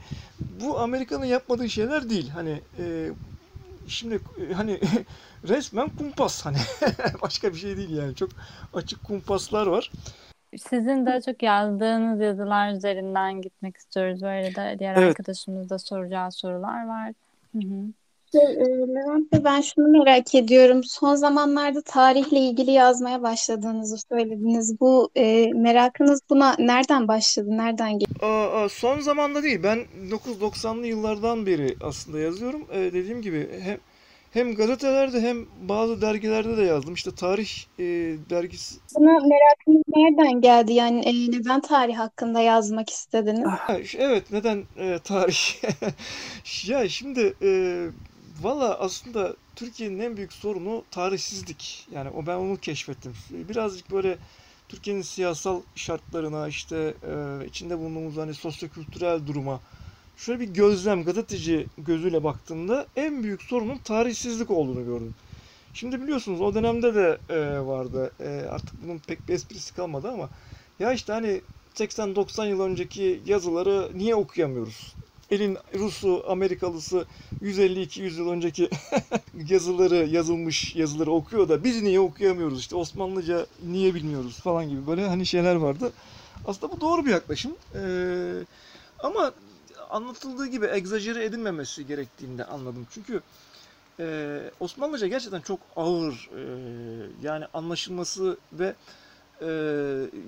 [0.49, 2.29] bu Amerika'nın yapmadığı şeyler değil.
[2.29, 3.11] Hani e,
[3.87, 4.19] şimdi
[4.49, 4.79] e, hani
[5.47, 6.57] resmen kumpas hani
[7.21, 8.15] başka bir şey değil yani.
[8.15, 8.29] Çok
[8.73, 9.91] açık kumpaslar var.
[10.57, 14.21] Sizin daha çok yazdığınız yazılar üzerinden gitmek istiyoruz.
[14.21, 15.19] Böyle de diğer Evet.
[15.19, 17.13] arkadaşımız da soracağı sorular var.
[17.53, 17.93] Hı hı.
[18.33, 20.81] Şey, e, Levent Bey ben şunu merak ediyorum.
[20.83, 24.79] Son zamanlarda tarihle ilgili yazmaya başladığınızı söylediniz.
[24.79, 27.47] Bu e, merakınız buna nereden başladı?
[27.49, 28.25] Nereden geldi?
[28.25, 29.59] Aa, aa, son zamanda değil.
[29.63, 32.67] Ben 1990'lı yıllardan beri aslında yazıyorum.
[32.71, 33.77] Ee, dediğim gibi hem
[34.31, 36.93] hem gazetelerde hem bazı dergilerde de yazdım.
[36.93, 37.83] İşte tarih e,
[38.29, 40.73] dergisi Buna merakınız nereden geldi?
[40.73, 43.45] Yani e, neden tarih hakkında yazmak istediniz?
[43.45, 45.37] Ha, Evet, neden e, tarih?
[46.67, 47.49] Ya şimdi e,
[48.41, 51.87] valla aslında Türkiye'nin en büyük sorunu tarihsizlik.
[51.91, 53.13] Yani o ben onu keşfettim.
[53.29, 54.17] Birazcık böyle
[54.69, 59.61] Türkiye'nin siyasal şartlarına işte e, içinde bulunduğumuz hani sosyokültürel duruma
[60.15, 65.15] şöyle bir gözlem gazeteci gözüyle baktığımda en büyük sorunun tarihsizlik olduğunu gördüm.
[65.73, 68.13] Şimdi biliyorsunuz o dönemde de e, vardı.
[68.19, 70.29] E, artık bunun pek bir esprisi kalmadı ama
[70.79, 71.41] ya işte hani
[71.75, 74.95] 80-90 yıl önceki yazıları niye okuyamıyoruz?
[75.33, 77.05] Elin Rusu, Amerikalısı
[77.41, 78.69] 150-200 yıl önceki
[79.49, 82.59] yazıları, yazılmış yazıları okuyor da biz niye okuyamıyoruz?
[82.59, 85.91] İşte Osmanlıca niye bilmiyoruz falan gibi böyle hani şeyler vardı.
[86.45, 87.55] Aslında bu doğru bir yaklaşım.
[87.75, 88.45] Ee,
[88.99, 89.33] ama
[89.89, 92.87] anlatıldığı gibi egzajere edilmemesi gerektiğini de anladım.
[92.89, 93.21] Çünkü
[93.99, 96.41] e, Osmanlıca gerçekten çok ağır e,
[97.21, 98.75] yani anlaşılması ve
[99.41, 99.47] e,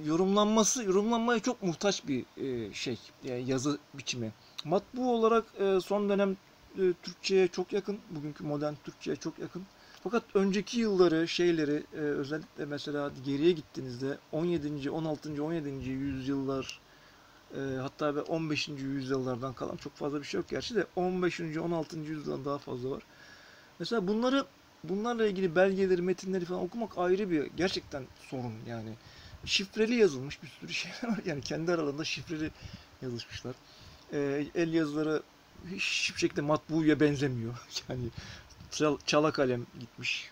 [0.05, 4.33] yorumlanması, yorumlanmaya çok muhtaç bir e, şey, yani yazı biçimi.
[4.65, 6.37] Matbu olarak e, son dönem
[6.77, 9.63] e, Türkçe'ye çok yakın, bugünkü modern Türkçe'ye çok yakın.
[10.03, 14.89] Fakat önceki yılları, şeyleri, e, özellikle mesela geriye gittiğinizde 17.
[14.89, 15.43] 16.
[15.43, 15.89] 17.
[15.89, 16.79] yüzyıllar
[17.57, 18.67] e, hatta ve 15.
[18.67, 21.39] yüzyıllardan kalan çok fazla bir şey yok gerçi de 15.
[21.39, 21.99] 16.
[21.99, 23.03] yüzyıldan daha fazla var.
[23.79, 24.45] Mesela bunları
[24.83, 28.89] bunlarla ilgili belgeleri, metinleri falan okumak ayrı bir gerçekten sorun yani.
[29.45, 31.19] Şifreli yazılmış bir sürü şeyler var.
[31.25, 32.51] Yani kendi aralarında şifreli
[33.01, 33.55] yazışmışlar.
[34.13, 35.23] E, el yazıları
[35.71, 37.53] hiçbir şekilde matbuya benzemiyor.
[37.89, 38.09] Yani
[38.71, 40.31] çal, çala kalem gitmiş.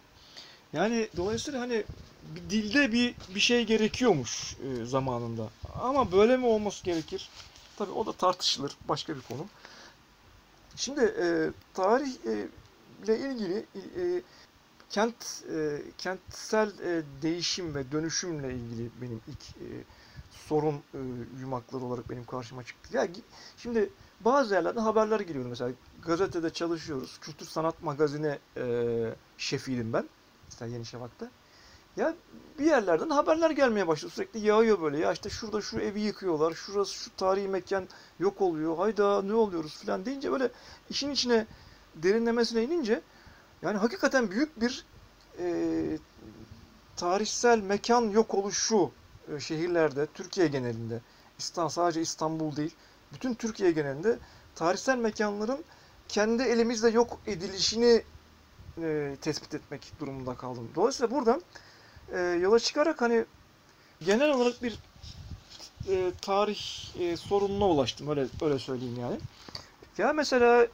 [0.74, 1.84] Yani dolayısıyla hani
[2.24, 5.50] bir dilde bir bir şey gerekiyormuş e, zamanında.
[5.82, 7.30] Ama böyle mi olması gerekir?
[7.78, 8.72] Tabii o da tartışılır.
[8.86, 9.46] Başka bir konu.
[10.76, 12.48] Şimdi e, tarih e,
[13.04, 13.66] ile ilgili
[13.98, 14.22] e,
[14.90, 19.68] kent e, kentsel e, değişim ve dönüşümle ilgili benim ilk e,
[20.54, 21.00] sorun e,
[21.40, 22.98] yumakları olarak benim karşıma çıktı.
[22.98, 23.08] Ya
[23.58, 23.90] şimdi
[24.20, 25.72] bazı yerlerden haberler geliyor mesela
[26.06, 27.18] gazetede çalışıyoruz.
[27.22, 28.66] Kültür Sanat Magazini e,
[29.38, 30.06] şefiydim ben.
[30.46, 31.30] Mesela Yeni Şafak'ta.
[31.98, 32.16] Ya
[32.60, 34.12] bir yerlerden haberler gelmeye başladı.
[34.12, 34.98] Sürekli yağıyor böyle.
[34.98, 36.54] Ya işte şurada şu evi yıkıyorlar.
[36.54, 37.88] Şurası şu tarihi mekan
[38.20, 38.78] yok oluyor.
[38.78, 40.52] Hayda ne oluyoruz falan deyince böyle
[40.90, 41.46] işin içine
[41.96, 43.02] derinlemesine inince
[43.62, 44.86] yani hakikaten büyük bir
[45.40, 45.98] e,
[46.96, 48.92] tarihsel mekan yok oluşu
[49.40, 51.02] şehirlerde, Türkiye genelinde,
[51.38, 52.76] İstanbul, sadece İstanbul değil,
[53.14, 54.20] bütün Türkiye genelinde
[54.56, 55.66] tarihsel mekanların
[56.08, 58.04] kendi elimizde yok edilişini
[58.82, 60.72] e, tespit etmek durumunda kaldım.
[60.76, 61.42] Dolayısıyla buradan
[62.14, 63.26] e, yola çıkarak hani
[64.02, 64.80] genel olarak bir
[65.90, 66.60] e, tarih
[67.00, 68.10] e, sorununa ulaştım.
[68.10, 69.20] Öyle öyle söyleyeyim yani.
[69.98, 70.68] Ya mesela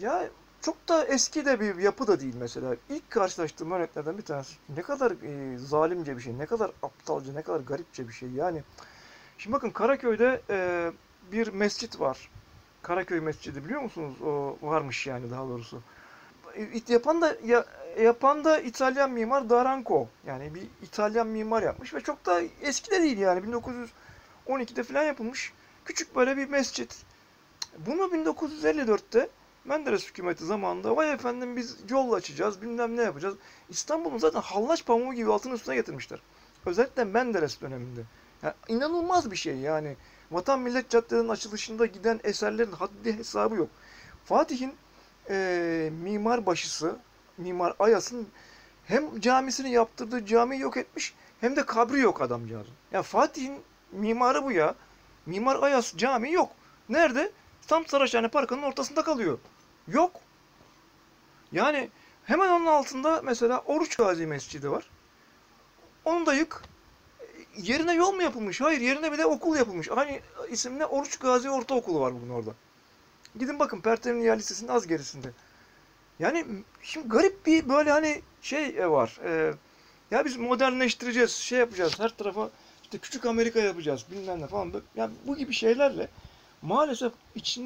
[0.00, 0.30] ya
[0.62, 2.76] çok da eski de bir yapı da değil mesela.
[2.88, 4.54] İlk karşılaştığım örneklerden bir tanesi.
[4.76, 8.30] Ne kadar e, zalimce bir şey, ne kadar aptalca, ne kadar garipçe bir şey.
[8.30, 8.62] Yani
[9.38, 10.90] şimdi bakın Karaköy'de e,
[11.32, 12.30] bir mescit var.
[12.82, 14.22] Karaköy Mescidi biliyor musunuz?
[14.22, 15.82] O varmış yani daha doğrusu.
[16.88, 17.64] Yapan da ya,
[18.00, 20.08] yapan da İtalyan mimar Daranco.
[20.26, 23.40] Yani bir İtalyan mimar yapmış ve çok da eski de değil yani
[24.48, 25.52] 1912'de falan yapılmış.
[25.84, 27.02] Küçük böyle bir mescit.
[27.78, 29.28] Bunu 1954'te
[29.64, 33.36] Menderes hükümeti zamanında vay efendim biz yol açacağız bilmem ne yapacağız.
[33.68, 36.20] İstanbul'un zaten hallaç pamuğu gibi altın üstüne getirmişler.
[36.66, 38.02] Özellikle Menderes döneminde.
[38.42, 39.96] Yani inanılmaz bir şey yani.
[40.30, 43.68] Vatan Millet Caddelerinin açılışında giden eserlerin haddi hesabı yok.
[44.24, 44.74] Fatih'in
[45.30, 46.96] e, mimar başısı,
[47.38, 48.28] Mimar Ayas'ın
[48.86, 52.72] hem camisini yaptırdığı camiyi yok etmiş hem de kabri yok adamcağızın.
[52.92, 53.60] Ya Fatih'in
[53.92, 54.74] mimarı bu ya.
[55.26, 56.50] Mimar Ayas cami yok.
[56.88, 57.32] Nerede?
[57.66, 59.38] Tam Saraçhane Parkı'nın ortasında kalıyor.
[59.88, 60.20] Yok.
[61.52, 61.90] Yani
[62.24, 64.90] hemen onun altında mesela Oruç Gazi Mescidi var.
[66.04, 66.62] Onu da yık.
[67.56, 68.60] Yerine yol mu yapılmış?
[68.60, 69.88] Hayır yerine bir de okul yapılmış.
[69.90, 70.20] Aynı
[70.50, 72.54] isimle Oruç Gazi Ortaokulu var bugün orada.
[73.38, 75.30] Gidin bakın Pertemin Yer Lisesi'nin az gerisinde.
[76.18, 76.46] Yani
[76.82, 79.18] şimdi garip bir böyle hani şey var.
[79.24, 79.54] E,
[80.10, 82.00] ya biz modernleştireceğiz, şey yapacağız.
[82.00, 82.50] Her tarafa
[82.82, 84.72] işte küçük Amerika yapacağız bilmem ne falan.
[84.96, 86.08] Yani bu gibi şeylerle
[86.62, 87.64] maalesef için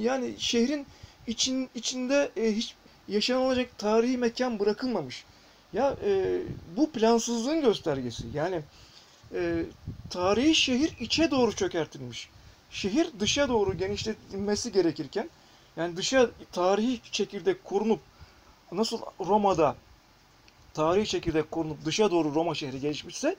[0.00, 0.86] yani şehrin
[1.26, 2.74] için içinde e, hiç
[3.08, 5.24] yaşanılacak tarihi mekan bırakılmamış.
[5.72, 6.40] Ya e,
[6.76, 8.26] bu plansızlığın göstergesi.
[8.34, 8.60] Yani
[9.34, 9.64] e,
[10.10, 12.28] tarihi şehir içe doğru çökertilmiş.
[12.70, 15.30] Şehir dışa doğru genişletilmesi gerekirken
[15.76, 18.00] yani dışa tarihi çekirdek korunup
[18.72, 19.76] nasıl Roma'da
[20.74, 23.36] tarihi çekirdek korunup dışa doğru Roma şehri gelişmişse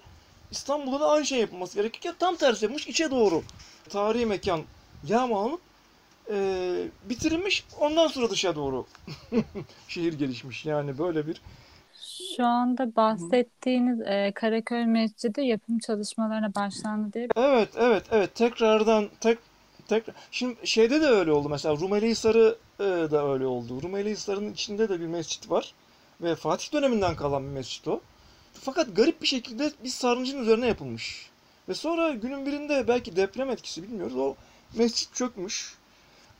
[0.51, 3.43] İstanbul'da da aynı şey yapılması gerekirken tam tersi yapılmış içe doğru
[3.89, 4.61] tarihi mekan
[5.07, 5.61] yağmalanıp
[6.31, 6.37] e,
[7.09, 8.85] bitirilmiş ondan sonra dışa doğru
[9.87, 11.41] şehir gelişmiş yani böyle bir
[12.37, 17.27] şu anda bahsettiğiniz e, Karaköy Mescidi yapım çalışmalarına başlandı diye.
[17.35, 18.35] Evet, evet, evet.
[18.35, 19.37] Tekrardan tek
[19.87, 23.81] tekrar şimdi şeyde de öyle oldu mesela Rumeli Hisarı e, da öyle oldu.
[23.81, 25.73] Rumeli Hisarı'nın içinde de bir mescit var
[26.21, 28.01] ve Fatih döneminden kalan bir mescit o.
[28.53, 31.28] Fakat garip bir şekilde bir sarnıcın üzerine yapılmış.
[31.69, 34.17] Ve sonra günün birinde belki deprem etkisi bilmiyoruz.
[34.17, 34.35] O
[34.73, 35.75] mescit çökmüş.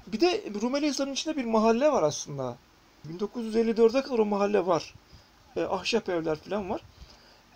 [0.08, 2.58] Bir de Rumeli Hisarı'nın içinde bir mahalle var aslında.
[3.08, 4.96] 1954'e kadar o mahalle var
[5.56, 6.82] e, ahşap evler falan var.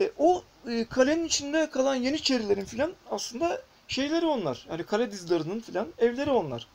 [0.01, 4.65] E, o e, kalenin içinde kalan Yeniçerilerin falan aslında şeyleri onlar.
[4.69, 6.67] Yani kale dizlerinin falan evleri onlar.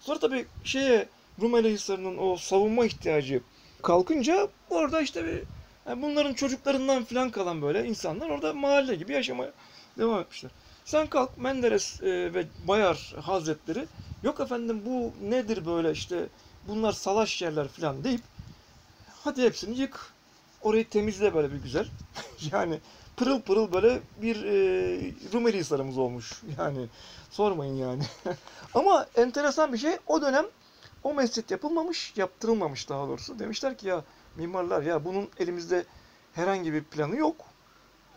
[0.00, 1.08] Sonra tabii şeye
[1.40, 3.42] Rumeli Hisarı'nın o savunma ihtiyacı
[3.82, 5.44] kalkınca orada işte bir
[5.88, 9.52] yani bunların çocuklarından falan kalan böyle insanlar orada mahalle gibi yaşamaya
[9.98, 10.50] devam etmişler.
[10.84, 13.88] Sen kalk Menderes e, ve Bayar Hazretleri
[14.22, 16.28] yok efendim bu nedir böyle işte
[16.64, 18.20] bunlar salaş yerler falan deyip
[19.24, 20.18] hadi hepsini yık
[20.60, 21.88] Orayı temizle böyle bir güzel.
[22.52, 22.80] yani
[23.16, 24.52] pırıl pırıl böyle bir e,
[25.32, 26.42] Rumeli Hisarımız olmuş.
[26.58, 26.88] Yani
[27.30, 28.02] sormayın yani.
[28.74, 30.46] Ama enteresan bir şey o dönem
[31.02, 33.38] o mescit yapılmamış, yaptırılmamış daha doğrusu.
[33.38, 35.84] Demişler ki ya mimarlar ya bunun elimizde
[36.32, 37.46] herhangi bir planı yok.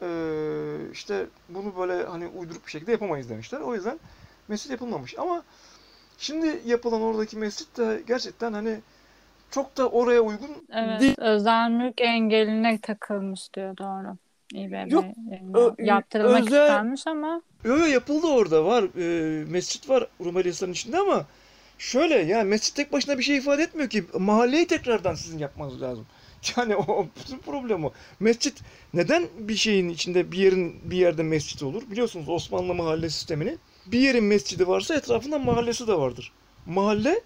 [0.01, 3.59] Ee, işte bunu böyle hani uydurup bir şekilde yapamayız demişler.
[3.61, 3.99] O yüzden
[4.47, 5.19] mescit yapılmamış.
[5.19, 5.43] Ama
[6.17, 8.79] şimdi yapılan oradaki mescit de gerçekten hani
[9.51, 11.15] çok da oraya uygun Evet, değil.
[11.17, 14.17] özel mülk engeline takılmış diyor doğru.
[14.53, 15.05] İBB Yok,
[15.53, 18.83] ö- yaptırılmak özel- istenmiş ama Yo yo yapıldı orada var.
[18.83, 21.25] E, mescit var Rumeli Hisarı'nın içinde ama
[21.77, 24.03] şöyle yani mescit tek başına bir şey ifade etmiyor ki.
[24.19, 26.05] Mahalleyi tekrardan sizin yapmanız lazım.
[26.57, 27.07] Yani o
[27.45, 27.91] problem o.
[28.19, 28.61] Mescit
[28.93, 31.83] neden bir şeyin içinde bir yerin bir yerde mescit olur?
[31.91, 33.57] Biliyorsunuz Osmanlı mahalle sistemini.
[33.85, 36.31] Bir yerin mescidi varsa etrafında mahallesi de vardır.
[36.65, 37.21] Mahalle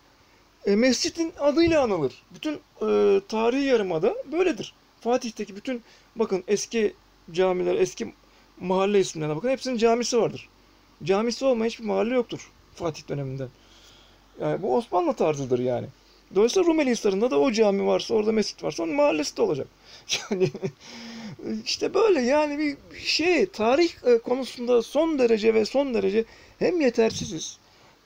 [0.65, 2.23] e, mescitin adıyla anılır.
[2.35, 4.73] Bütün e, tarihi yarımada böyledir.
[5.01, 5.83] Fatih'teki bütün
[6.15, 6.93] bakın eski
[7.31, 8.13] camiler, eski
[8.59, 9.49] mahalle isimlerine bakın.
[9.49, 10.49] Hepsinin camisi vardır.
[11.03, 13.49] Camisi olmayan hiçbir mahalle yoktur Fatih döneminden.
[14.41, 15.87] Yani bu Osmanlı tarzıdır yani.
[16.35, 19.67] Dolayısıyla Rumeli Hisarı'nda da o cami varsa, orada mescit varsa onun mahallesi de olacak.
[20.31, 20.49] Yani
[21.65, 26.25] işte böyle yani bir şey tarih e, konusunda son derece ve son derece
[26.59, 27.59] hem yetersiziz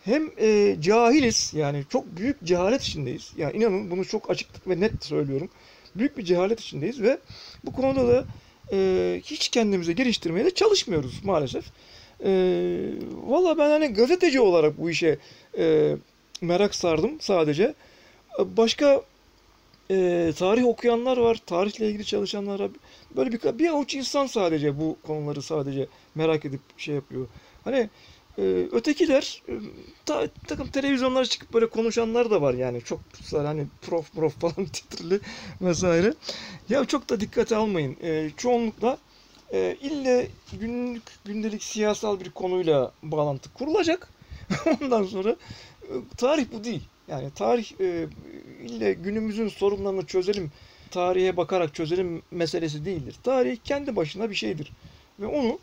[0.05, 3.33] hem e, cahiliz yani çok büyük cehalet içindeyiz.
[3.35, 5.49] Yani inanın bunu çok açık ve net söylüyorum.
[5.95, 7.17] Büyük bir cehalet içindeyiz ve
[7.63, 8.25] bu konuda da
[8.73, 11.65] e, hiç kendimize geliştirmeye de çalışmıyoruz maalesef.
[12.23, 12.29] E,
[13.27, 15.17] Valla ben hani gazeteci olarak bu işe
[15.57, 15.95] e,
[16.41, 17.73] merak sardım sadece.
[18.39, 19.01] Başka
[19.91, 22.71] e, tarih okuyanlar var, tarihle ilgili çalışanlar var.
[23.17, 27.29] Böyle bir, bir avuç insan sadece bu konuları sadece merak edip şey yapıyor.
[27.63, 27.89] Hani
[28.37, 29.53] e, ötekiler e,
[30.05, 35.21] ta, takım televizyonlara çıkıp böyle konuşanlar da var yani çok hani prof prof falan titrili
[35.61, 36.13] vesaire.
[36.69, 37.97] Ya çok da dikkate almayın.
[38.01, 38.99] E, çoğunlukla
[39.53, 44.13] e, ille günlük gündelik siyasal bir konuyla bağlantı kurulacak.
[44.81, 45.35] Ondan sonra
[45.83, 46.89] e, tarih bu değil.
[47.09, 48.07] Yani tarih e,
[48.63, 50.51] ille günümüzün sorunlarını çözelim,
[50.91, 53.19] tarihe bakarak çözelim meselesi değildir.
[53.23, 54.73] Tarih kendi başına bir şeydir.
[55.19, 55.59] Ve onu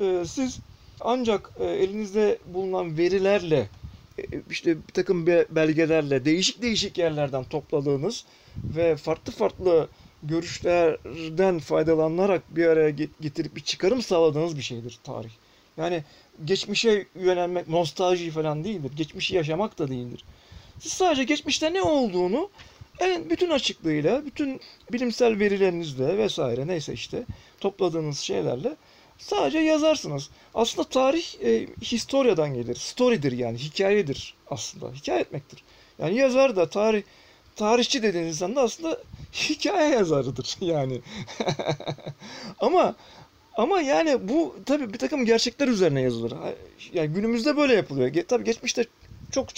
[0.00, 0.60] e, siz
[1.00, 3.70] ancak e, elinizde bulunan verilerle,
[4.18, 8.26] e, işte bir takım be- belgelerle, değişik değişik yerlerden topladığınız
[8.70, 9.88] ve farklı farklı
[10.22, 15.30] görüşlerden faydalanarak bir araya get- getirip bir çıkarım sağladığınız bir şeydir tarih.
[15.76, 16.04] Yani
[16.44, 18.92] geçmişe yönelmek, nostalji falan değildir.
[18.96, 20.24] Geçmişi yaşamak da değildir.
[20.78, 22.50] Siz sadece geçmişte ne olduğunu
[22.98, 24.60] en bütün açıklığıyla, bütün
[24.92, 27.26] bilimsel verilerinizle vesaire neyse işte
[27.60, 28.76] topladığınız şeylerle
[29.18, 30.30] sadece yazarsınız.
[30.54, 32.74] Aslında tarih e, historiadan gelir.
[32.76, 34.92] Story'dir yani, hikayedir aslında.
[34.92, 35.64] Hikaye etmektir.
[35.98, 37.02] Yani yazar da tarih
[37.56, 38.98] tarihçi dediğiniz insan da aslında
[39.32, 41.00] hikaye yazarıdır yani.
[42.58, 42.94] ama
[43.56, 46.34] ama yani bu tabii bir takım gerçekler üzerine yazılır.
[46.92, 48.08] Yani günümüzde böyle yapılıyor.
[48.08, 48.84] Ge- tabii geçmişte
[49.30, 49.54] çok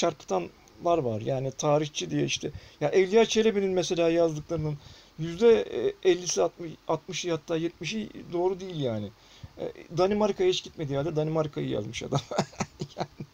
[0.84, 1.20] çarpıtanlar var.
[1.20, 2.50] Yani tarihçi diye işte.
[2.80, 4.78] Ya Evliya Çelebi'nin mesela yazdıklarının
[5.18, 5.62] yüzde
[6.04, 9.10] 50'si 60, 60'ı hatta 70'i doğru değil yani.
[9.58, 12.20] E, Danimarka'ya hiç gitmediği halde Danimarka'yı yazmış adam.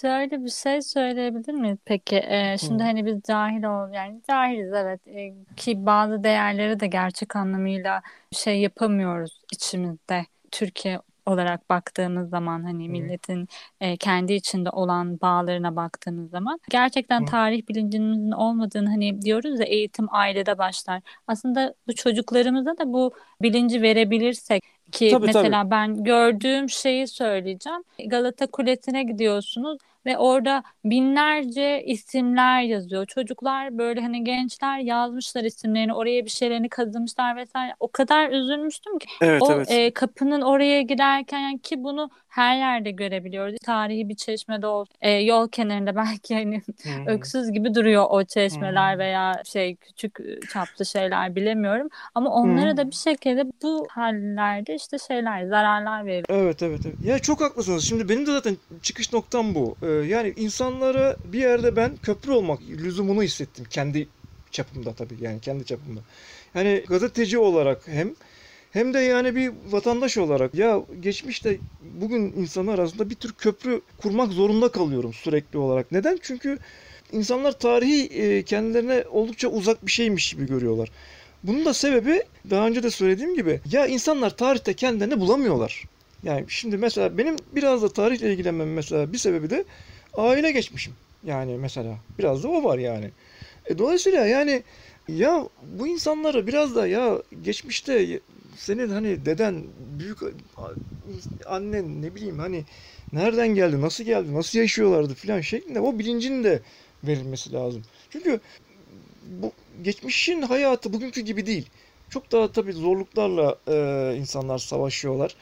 [0.00, 2.16] Şöyle bir şey söyleyebilir miyiz peki?
[2.16, 2.86] Ee, şimdi Hı.
[2.86, 8.60] hani biz cahil ol yani cahiliz evet Ee, ki bazı değerleri de gerçek anlamıyla şey
[8.60, 10.26] yapamıyoruz içimizde.
[10.50, 13.48] Türkiye olarak baktığımız zaman hani milletin
[13.80, 20.06] e, kendi içinde olan bağlarına baktığımız zaman gerçekten tarih bilincimizin olmadığını hani diyoruz ya eğitim
[20.14, 21.02] ailede başlar.
[21.26, 23.12] Aslında bu çocuklarımıza da bu
[23.42, 24.62] bilinci verebilirsek
[24.92, 25.44] ki Tabii, tabii.
[25.44, 27.82] mesela ben gördüğüm şeyi söyleyeceğim.
[28.06, 33.06] Galata Kulesi'ne gidiyorsunuz ve orada binlerce isimler yazıyor.
[33.06, 37.74] Çocuklar böyle hani gençler yazmışlar isimlerini, oraya bir şeylerini kazımışlar vesaire.
[37.80, 39.70] O kadar üzülmüştüm ki Evet o evet.
[39.70, 43.56] e, kapının oraya giderken yani ki bunu her yerde görebiliyoruz.
[43.64, 47.10] Tarihi bir çeşmede olsun, e, yol kenarında belki hani Hı hı.
[47.10, 48.98] öksüz gibi duruyor o çeşmeler Hı.
[48.98, 50.18] veya şey küçük
[50.52, 51.88] çaplı şeyler bilemiyorum.
[52.14, 52.76] Ama onlara Hı.
[52.76, 56.24] da bir şekilde bu hallerde işte şeyler, zararlar veriyor.
[56.28, 56.96] Evet evet evet.
[57.04, 57.84] Ya çok haklısınız.
[57.84, 59.76] Şimdi benim de zaten çıkış noktam bu.
[59.82, 63.64] Ee, yani insanlara bir yerde ben köprü olmak lüzumunu hissettim.
[63.70, 64.08] Kendi
[64.50, 66.00] çapımda tabii yani kendi çapımda.
[66.54, 68.14] Yani gazeteci olarak hem
[68.70, 74.32] hem de yani bir vatandaş olarak ya geçmişte bugün insanlar arasında bir tür köprü kurmak
[74.32, 75.92] zorunda kalıyorum sürekli olarak.
[75.92, 76.18] Neden?
[76.22, 76.58] Çünkü
[77.12, 80.90] insanlar tarihi e, kendilerine oldukça uzak bir şeymiş gibi görüyorlar.
[81.42, 85.88] Bunun da sebebi daha önce de söylediğim gibi ya insanlar tarihte kendilerini bulamıyorlar.
[86.22, 89.64] Yani şimdi mesela benim biraz da tarihle ilgilenmem mesela bir sebebi de
[90.16, 90.94] aile geçmişim.
[91.22, 93.10] Yani mesela biraz da o var yani.
[93.70, 94.62] E, dolayısıyla yani
[95.08, 98.20] ya bu insanları biraz da ya geçmişte
[98.56, 100.18] senin hani deden, büyük
[101.46, 102.64] annen ne bileyim hani
[103.12, 106.62] nereden geldi, nasıl geldi, nasıl yaşıyorlardı filan şeklinde o bilincin de
[107.04, 107.82] verilmesi lazım.
[108.10, 108.40] Çünkü
[109.22, 109.52] bu
[109.82, 111.70] geçmişin hayatı bugünkü gibi değil.
[112.08, 115.36] Çok daha tabii zorluklarla e, insanlar savaşıyorlar.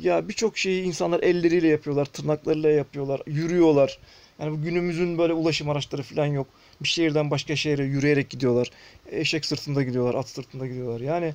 [0.00, 4.00] Ya birçok şeyi insanlar elleriyle yapıyorlar, tırnaklarıyla yapıyorlar, yürüyorlar.
[4.38, 6.54] Yani günümüzün böyle ulaşım araçları falan yok.
[6.82, 8.70] Bir şehirden başka şehre yürüyerek gidiyorlar.
[9.06, 11.00] Eşek sırtında gidiyorlar, at sırtında gidiyorlar.
[11.00, 11.34] Yani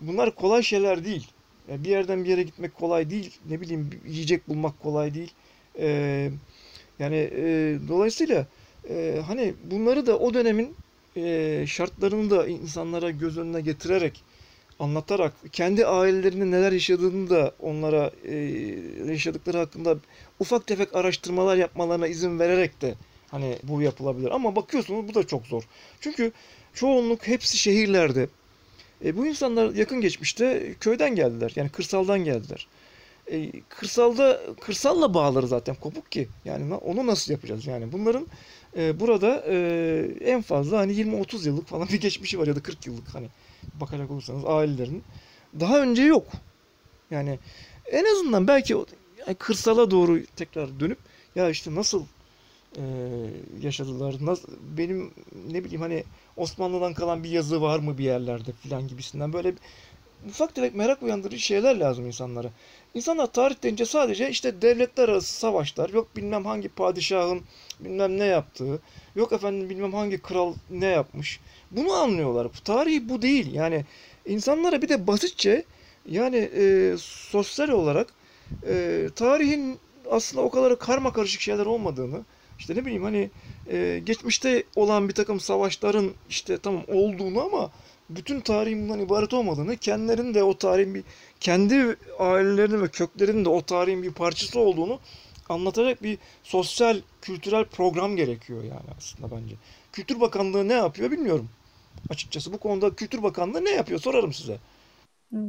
[0.00, 1.32] bunlar kolay şeyler değil.
[1.68, 3.40] Yani bir yerden bir yere gitmek kolay değil.
[3.44, 5.34] Ne bileyim yiyecek bulmak kolay değil.
[5.78, 6.30] Ee,
[6.98, 8.46] yani e, dolayısıyla
[8.88, 10.76] e, hani bunları da o dönemin
[11.16, 14.24] e, şartlarını da insanlara göz önüne getirerek
[14.80, 18.34] anlatarak kendi ailelerinin neler yaşadığını da onlara e,
[19.06, 19.96] yaşadıkları hakkında
[20.40, 22.94] ufak tefek araştırmalar yapmalarına izin vererek de
[23.30, 24.30] hani bu yapılabilir.
[24.30, 25.62] Ama bakıyorsunuz bu da çok zor.
[26.00, 26.32] Çünkü
[26.74, 28.28] çoğunluk hepsi şehirlerde.
[29.04, 31.52] E, bu insanlar yakın geçmişte köyden geldiler.
[31.56, 32.66] Yani kırsaldan geldiler.
[33.32, 36.28] E, kırsalda kırsalla bağları zaten kopuk ki.
[36.44, 37.92] Yani onu nasıl yapacağız yani?
[37.92, 38.26] Bunların
[38.76, 39.56] e, burada e,
[40.24, 43.26] en fazla hani 20-30 yıllık falan bir geçmişi var ya da 40 yıllık hani
[43.80, 45.04] bakacak olursanız ailelerin.
[45.60, 46.26] Daha önce yok.
[47.10, 47.38] Yani
[47.92, 48.72] en azından belki
[49.26, 50.98] yani kırsala doğru tekrar dönüp
[51.34, 52.04] ya işte nasıl
[52.76, 52.82] e,
[53.62, 54.16] yaşadılar.
[54.20, 55.10] Nasıl, benim
[55.50, 56.04] ne bileyim hani
[56.36, 59.54] Osmanlı'dan kalan bir yazı var mı bir yerlerde filan gibisinden böyle
[60.28, 62.50] ufak tefek merak uyandırıcı şeyler lazım insanlara.
[62.94, 67.44] İnsanlar tarih deyince sadece işte devletler arası savaşlar, yok bilmem hangi padişahın
[67.80, 68.80] bilmem ne yaptığı,
[69.16, 71.40] yok efendim bilmem hangi kral ne yapmış.
[71.70, 72.48] Bunu anlıyorlar.
[72.64, 73.54] Tarih bu değil.
[73.54, 73.84] Yani
[74.26, 75.64] insanlara bir de basitçe
[76.06, 78.08] yani e, sosyal olarak
[78.66, 79.78] e, tarihin
[80.10, 82.24] aslında o kadar karma karışık şeyler olmadığını,
[82.58, 83.30] işte ne bileyim hani
[83.70, 87.70] e, geçmişte olan bir takım savaşların işte tamam olduğunu ama
[88.16, 91.04] bütün tarihin bundan ibaret olmadığını, kendilerinin de o tarihin bir
[91.40, 95.00] kendi ailelerinin ve köklerinin de o tarihin bir parçası olduğunu
[95.48, 99.54] anlatacak bir sosyal, kültürel program gerekiyor yani aslında bence.
[99.92, 101.48] Kültür Bakanlığı ne yapıyor bilmiyorum.
[102.10, 104.56] Açıkçası bu konuda Kültür Bakanlığı ne yapıyor sorarım size.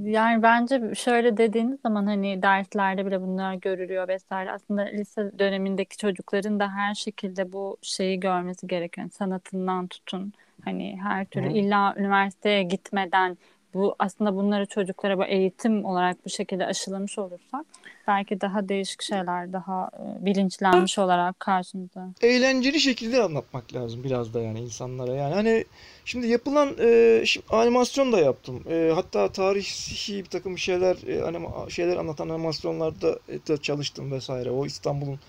[0.03, 4.51] Yani bence şöyle dediğiniz zaman hani derslerde bile bunlar görülüyor vesaire.
[4.51, 9.09] Aslında lise dönemindeki çocukların da her şekilde bu şeyi görmesi gerekiyor.
[9.09, 10.33] Sanatından tutun
[10.65, 11.51] hani her türlü Hı.
[11.51, 13.37] illa üniversiteye gitmeden
[13.73, 17.65] bu aslında bunları çocuklara bu eğitim olarak bu şekilde aşılamış olursak
[18.07, 22.09] belki daha değişik şeyler daha e, bilinçlenmiş olarak karşımıza.
[22.21, 25.15] Eğlenceli şekilde anlatmak lazım biraz da yani insanlara.
[25.15, 25.65] Yani hani
[26.05, 28.63] şimdi yapılan e, şimdi animasyon da yaptım.
[28.69, 34.51] E, hatta tarihi bir takım şeyler e, anima, şeyler anlatan animasyonlarda e, da çalıştım vesaire.
[34.51, 35.19] O İstanbul'un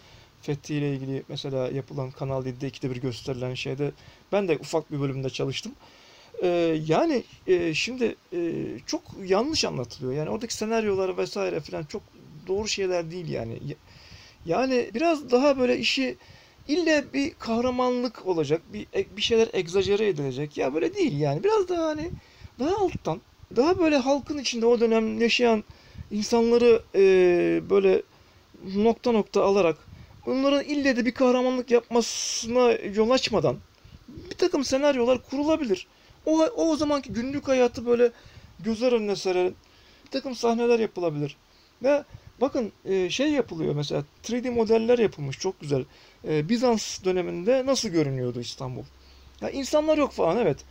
[0.42, 3.92] fethiyle ilgili mesela yapılan Kanal 7'de ikide bir gösterilen şeyde
[4.32, 5.76] ben de ufak bir bölümde çalıştım.
[6.42, 6.48] Ee,
[6.86, 10.12] yani e, şimdi e, çok yanlış anlatılıyor.
[10.12, 12.02] Yani oradaki senaryolar vesaire falan çok
[12.46, 13.58] doğru şeyler değil yani.
[13.62, 13.76] Ya-
[14.44, 16.18] Yani biraz daha böyle işi
[16.66, 20.56] ille bir kahramanlık olacak, bir e- bir şeyler egzajere edilecek.
[20.58, 21.44] Ya böyle değil yani.
[21.44, 22.12] Biraz daha hani
[22.58, 23.22] daha alttan,
[23.56, 25.64] daha böyle halkın içinde o dönem yaşayan
[26.10, 27.00] insanları e,
[27.70, 28.02] böyle
[28.74, 29.88] nokta nokta alarak
[30.26, 33.56] bunların ille de bir kahramanlık yapmasına yol açmadan
[34.08, 35.86] bir takım senaryolar kurulabilir.
[36.26, 38.12] O, o, o zamanki günlük hayatı böyle
[38.60, 39.54] gözler önüne sererek
[40.04, 41.36] bir takım sahneler yapılabilir.
[41.82, 42.04] Ve
[42.40, 45.84] bakın e, şey yapılıyor mesela 3D modeller yapılmış çok güzel.
[46.28, 48.82] E, Bizans döneminde nasıl görünüyordu İstanbul?
[49.40, 50.64] Ya insanlar yok falan evet.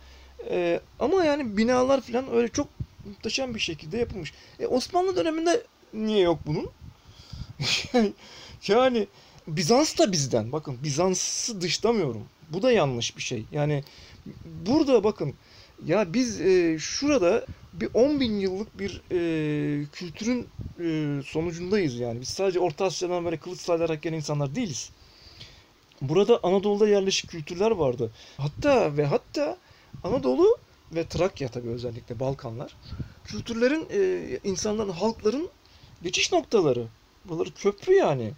[0.50, 2.68] E, ama yani binalar falan öyle çok
[3.04, 4.32] muhteşem bir şekilde yapılmış.
[4.60, 5.62] E, Osmanlı döneminde
[5.94, 6.70] niye yok bunun?
[8.66, 9.06] yani
[9.46, 10.52] Bizans da bizden.
[10.52, 12.22] Bakın Bizans'ı dışlamıyorum.
[12.50, 13.44] Bu da yanlış bir şey.
[13.52, 13.84] Yani
[14.44, 15.34] burada bakın
[15.86, 20.46] ya biz e, şurada bir 10 bin yıllık bir e, kültürün
[20.80, 22.20] e, sonucundayız yani.
[22.20, 24.90] Biz sadece Orta Asya'dan böyle kılıç sallayarak gelen insanlar değiliz.
[26.02, 28.10] Burada Anadolu'da yerleşik kültürler vardı.
[28.36, 29.56] Hatta ve hatta
[30.04, 30.58] Anadolu
[30.92, 32.76] ve Trakya tabii özellikle Balkanlar
[33.24, 35.48] kültürlerin, e, insanların, halkların
[36.02, 36.86] geçiş noktaları.
[37.24, 38.32] Buraları köprü yani.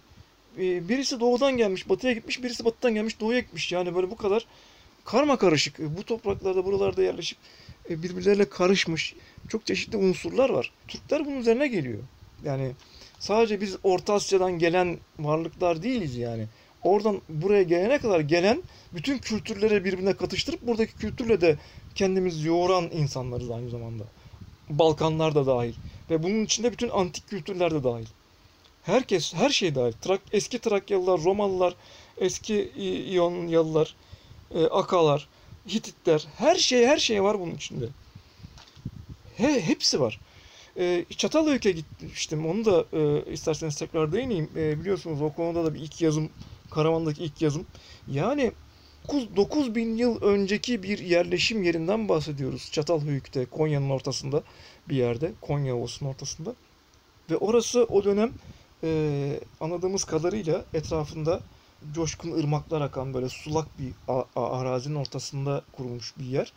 [0.59, 3.71] E, birisi doğudan gelmiş, batıya gitmiş, birisi batıdan gelmiş, doğuya gitmiş.
[3.71, 4.45] Yani böyle bu kadar
[5.05, 5.79] karma karışık.
[5.79, 7.37] E, Bu topraklarda, buralarda yerleşip
[7.89, 9.15] e, birbirleriyle karışmış
[9.47, 10.71] çok çeşitli unsurlar var.
[10.87, 11.99] Türkler bunun üzerine geliyor.
[12.43, 12.71] Yani
[13.19, 16.47] sadece biz Orta Asya'dan gelen varlıklar değiliz yani.
[16.83, 18.63] Oradan buraya gelene kadar gelen
[18.93, 21.57] bütün kültürleri birbirine katıştırıp buradaki kültürle de
[21.95, 24.03] kendimizi yoğuran insanlarız aynı zamanda.
[24.69, 25.73] Balkanlar da dahil.
[26.09, 28.05] Ve bunun içinde bütün antik kültürler de dahil.
[28.85, 29.93] Herkes, her şey dahil.
[30.01, 31.75] Trak, eski Trakyalılar, Romalılar,
[32.17, 33.95] eski İyonyalılar,
[34.55, 35.27] e, Akalar,
[35.67, 37.85] Hititler, her şey her şey var bunun içinde.
[39.37, 40.19] He, hepsi var.
[40.77, 42.45] E, Çatalhöyük'e gitmiştim.
[42.45, 44.49] Onu da e, isterseniz tekrar değineyim.
[44.55, 46.29] E, biliyorsunuz o konuda da bir ilk yazım,
[46.71, 47.65] Karaman'daki ilk yazım.
[48.07, 48.51] Yani
[49.35, 52.69] 9 bin yıl önceki bir yerleşim yerinden bahsediyoruz.
[52.71, 54.43] Çatalhöyük'te, Konya'nın ortasında
[54.89, 55.31] bir yerde.
[55.41, 56.55] Konya Ovası'nın ortasında.
[57.31, 58.31] Ve orası o dönem
[58.83, 61.41] e, anladığımız kadarıyla etrafında
[61.93, 63.93] coşkun ırmaklar akan böyle sulak bir
[64.35, 66.53] arazinin ortasında kurulmuş bir yer.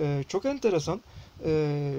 [0.00, 1.00] E, çok enteresan.
[1.44, 1.92] E,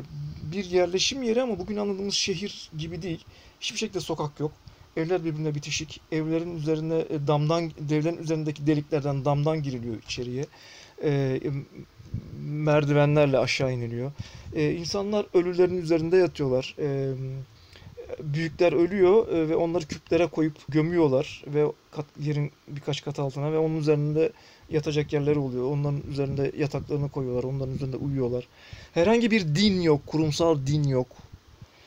[0.52, 3.26] bir yerleşim yeri ama bugün anladığımız şehir gibi değil.
[3.62, 4.52] Hiçbir şekilde sokak yok.
[4.98, 6.02] Evler birbirine bitişik.
[6.12, 10.46] Evlerin üzerine e, damdan, evlerin üzerindeki deliklerden damdan giriliyor içeriye.
[11.04, 11.40] E,
[12.40, 14.12] merdivenlerle aşağı iniliyor.
[14.56, 16.76] E, insanlar ölülerin üzerinde yatıyorlar.
[16.80, 17.14] E,
[18.24, 23.58] büyükler ölüyor e, ve onları küplere koyup gömüyorlar ve kat, yerin birkaç kat altına ve
[23.58, 24.32] onun üzerinde
[24.70, 25.72] yatacak yerleri oluyor.
[25.72, 27.44] Onların üzerinde yataklarını koyuyorlar.
[27.44, 28.48] Onların üzerinde uyuyorlar.
[28.94, 31.08] Herhangi bir din yok, kurumsal din yok.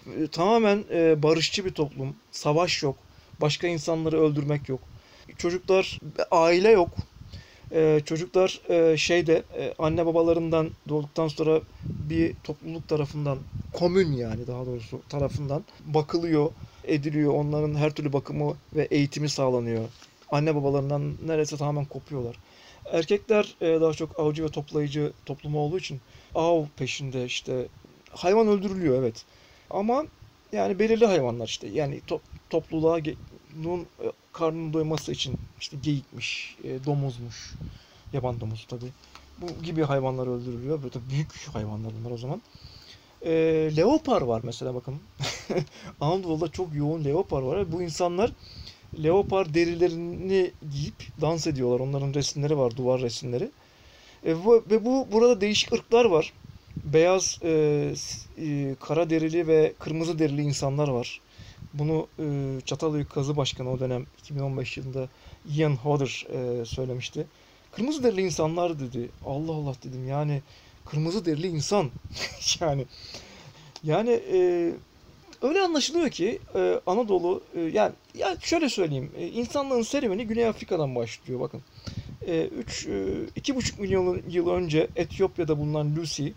[0.06, 2.14] E, tamamen e, barışçı bir toplum.
[2.30, 2.96] Savaş yok.
[3.40, 4.80] Başka insanları öldürmek yok.
[5.38, 5.98] Çocuklar,
[6.30, 6.90] aile yok.
[7.72, 11.62] E, çocuklar e, şeyde e, anne babalarından doğduktan sonra
[12.00, 13.38] bir topluluk tarafından
[13.72, 16.50] komün yani daha doğrusu tarafından bakılıyor,
[16.84, 17.34] ediliyor.
[17.34, 19.84] Onların her türlü bakımı ve eğitimi sağlanıyor.
[20.30, 22.36] Anne babalarından neredeyse tamamen kopuyorlar.
[22.92, 26.00] Erkekler e, daha çok avcı ve toplayıcı toplumu olduğu için
[26.34, 27.68] av peşinde işte
[28.10, 29.24] hayvan öldürülüyor evet.
[29.70, 30.06] Ama
[30.52, 33.16] yani belirli hayvanlar işte yani to, topluluğa ge-
[33.54, 33.86] bunun
[34.32, 37.54] karnının doyması için işte geyikmiş, e, domuzmuş,
[38.12, 38.90] yaban domuzu tabii.
[39.38, 40.82] Bu gibi hayvanlar öldürülüyor.
[40.82, 42.42] Böyle büyük hayvanlar bunlar o zaman.
[43.22, 43.32] E,
[43.76, 44.94] leopar var mesela bakın.
[46.00, 47.72] Anadolu'da çok yoğun leopar var.
[47.72, 48.32] Bu insanlar
[49.02, 51.80] leopar derilerini giyip dans ediyorlar.
[51.80, 53.50] Onların resimleri var, duvar resimleri.
[54.26, 56.32] E, bu, ve bu burada değişik ırklar var.
[56.84, 57.50] Beyaz, e,
[58.38, 61.20] e, kara derili ve kırmızı derili insanlar var.
[61.74, 62.24] Bunu e,
[62.64, 65.08] Çatalhöyük Kazı Başkanı o dönem 2015 yılında
[65.56, 67.26] Ian Hodder e, söylemişti.
[67.72, 69.08] Kırmızı derili insanlar dedi.
[69.26, 70.42] Allah Allah dedim yani
[70.86, 71.90] kırmızı derili insan.
[72.60, 72.86] yani
[73.82, 74.72] yani e,
[75.42, 80.94] öyle anlaşılıyor ki e, Anadolu e, yani ya şöyle söyleyeyim e, insanlığın serüveni Güney Afrika'dan
[80.94, 81.62] başlıyor bakın.
[82.56, 82.88] 3
[83.36, 86.28] iki buçuk milyon yıl önce Etiyopya'da bulunan Lucy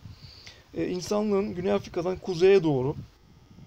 [0.77, 2.95] e, insanlığın Güney Afrika'dan kuzeye doğru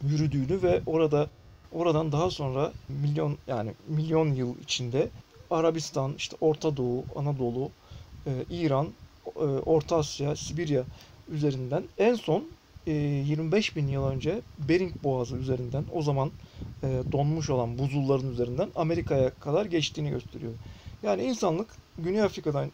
[0.02, 1.30] yürüdüğünü ve orada
[1.76, 5.10] oradan daha sonra milyon yani milyon yıl içinde
[5.50, 7.72] Arabistan, işte Orta Doğu, Anadolu,
[8.26, 8.86] e, İran,
[9.26, 10.86] e, Orta Asya, Sibirya
[11.28, 12.44] üzerinden en son
[12.86, 16.32] e, 25 bin yıl önce Bering Boğazı üzerinden o zaman
[16.84, 20.54] e, donmuş olan buzulların üzerinden Amerika'ya kadar geçtiğini gösteriyor.
[21.02, 22.72] Yani insanlık Güney Afrika'dan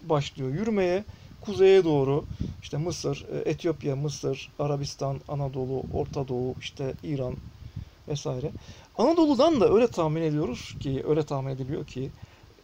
[0.00, 1.04] başlıyor yürümeye
[1.40, 2.26] kuzeye doğru
[2.62, 7.36] işte Mısır, e, Etiyopya, Mısır, Arabistan, Anadolu, Orta Doğu, işte İran
[8.08, 8.54] vesaire.
[8.94, 12.12] Anadolu'dan da öyle tahmin ediyoruz ki, öyle tahmin ediliyor ki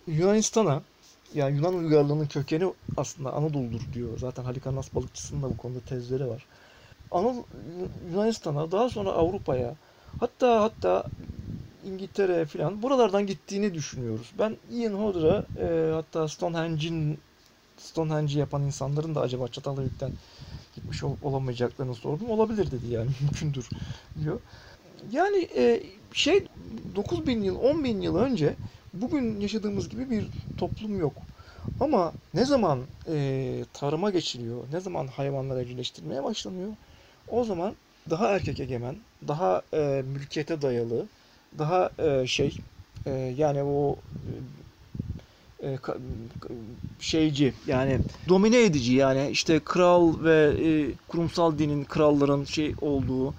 [0.07, 0.83] Yunanistan'a
[1.35, 4.19] yani Yunan uygarlığının kökeni aslında Anadolu'dur diyor.
[4.19, 6.47] Zaten Halikarnas balıkçısının da bu konuda tezleri var.
[7.11, 7.47] Anadolu,
[8.13, 9.77] Yunanistan'a daha sonra Avrupa'ya
[10.19, 11.11] hatta hatta
[11.85, 14.33] İngiltere falan buralardan gittiğini düşünüyoruz.
[14.39, 17.21] Ben Ian Hodder'a e, hatta Stonehenge'in
[17.79, 20.13] Stonehenge'i yapan insanların da acaba Çatalhöyük'ten
[20.73, 22.31] gitmiş olup olamayacaklarını sordum.
[22.31, 23.69] Olabilir dedi yani mümkündür
[24.19, 24.41] diyor.
[25.11, 25.83] Yani e,
[26.13, 26.45] şey
[26.95, 28.57] 9 bin yıl 10 bin yıl önce
[28.93, 30.25] bugün yaşadığımız gibi bir
[30.57, 31.13] toplum yok.
[31.81, 36.77] Ama ne zaman e, tarıma geçiliyor, ne zaman hayvanları evcilleştirmeye başlanıyor,
[37.29, 37.77] o zaman
[38.11, 38.97] daha erkek egemen,
[39.29, 41.09] daha e, mülkiyete dayalı,
[41.59, 42.59] daha e, şey,
[43.07, 43.97] e, yani o
[45.63, 45.99] e, ka-
[47.01, 53.35] şeyci yani domine edici yani işte kral ve e, kurumsal dinin kralların şey olduğu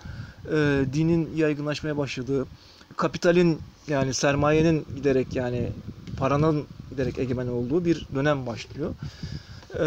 [0.51, 2.47] e, dinin yaygınlaşmaya başladığı
[2.95, 5.73] kapitalin yani sermayenin giderek yani
[6.17, 8.95] paranın giderek egemen olduğu bir dönem başlıyor.
[9.73, 9.79] E,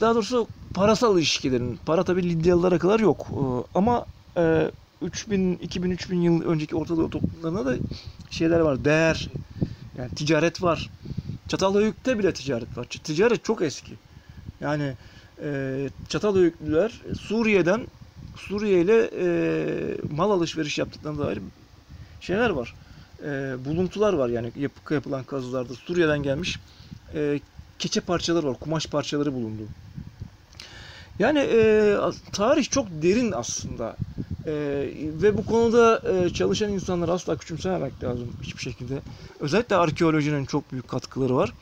[0.00, 3.42] daha doğrusu parasal ilişkilerin para tabi Lidyalılara kadar yok E,
[3.78, 4.06] ama
[4.38, 4.70] e,
[5.00, 7.76] 3000 2000 3000 yıl önceki Orta Doğu toplumlarında da
[8.30, 9.28] şeyler var değer
[9.96, 10.90] yani ticaret var.
[11.48, 12.84] Çatalhöyük'te bile ticaret var.
[12.84, 13.98] Ticaret çok eski.
[14.60, 14.96] Yani
[15.42, 17.88] e, Çatalhöyüklüler Suriye'den
[18.36, 19.26] Suriye ile e,
[20.10, 21.38] mal alışveriş yaptıklarına dair
[22.20, 22.74] şeyler var.
[23.22, 25.74] E, buluntular var yani yap, yapılan kazılarda.
[25.74, 26.60] Suriye'den gelmiş
[27.14, 27.40] e,
[27.78, 28.60] keçe parçaları var.
[28.60, 29.68] Kumaş parçaları bulundu.
[31.18, 31.96] Yani e,
[32.32, 33.96] tarih çok derin aslında.
[34.46, 34.52] E,
[35.22, 39.02] ve bu konuda e, çalışan insanları asla küçümsememek lazım hiçbir şekilde.
[39.40, 41.54] Özellikle arkeolojinin çok büyük katkıları var.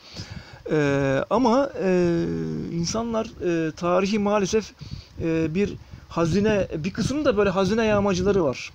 [0.70, 0.76] E,
[1.30, 1.88] ama e,
[2.72, 4.72] insanlar e, tarihi maalesef
[5.22, 5.76] e, bir
[6.12, 8.72] hazine, bir kısmı da böyle hazine yağmacıları var.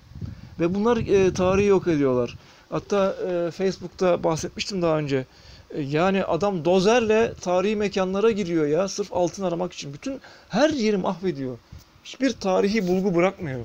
[0.60, 2.36] Ve bunlar e, tarihi yok ediyorlar.
[2.70, 5.26] Hatta e, Facebook'ta bahsetmiştim daha önce.
[5.70, 9.94] E, yani adam dozerle tarihi mekanlara giriyor ya sırf altın aramak için.
[9.94, 11.58] Bütün her yeri mahvediyor.
[12.04, 13.60] Hiçbir tarihi bulgu bırakmıyor.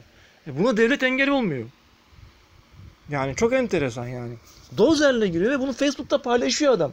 [0.47, 1.65] E buna devlet engel olmuyor.
[3.09, 4.33] Yani çok enteresan yani.
[4.77, 6.91] Dozerle giriyor ve bunu Facebook'ta paylaşıyor adam.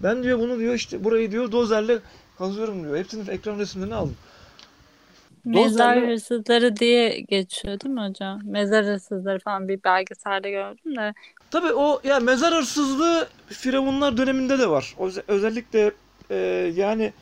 [0.00, 1.98] Ben diyor bunu diyor işte burayı diyor dozerle
[2.38, 2.96] kazıyorum diyor.
[2.96, 4.16] Hepsinin ekran resimlerini aldım.
[5.44, 8.40] Mezar hırsızları diye geçiyor değil mi hocam?
[8.44, 11.14] Mezar hırsızları falan bir belgeselde gördüm de.
[11.50, 14.94] Tabii o ya mezar hırsızlığı Firavunlar döneminde de var.
[14.98, 15.92] Öze- özellikle
[16.30, 16.36] e,
[16.76, 17.12] yani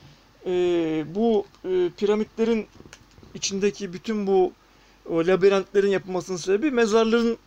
[0.46, 0.50] e,
[1.14, 2.66] bu e, piramitlerin
[3.34, 4.52] içindeki bütün bu
[5.10, 7.38] o labirentlerin yapılmasının sebebi mezarların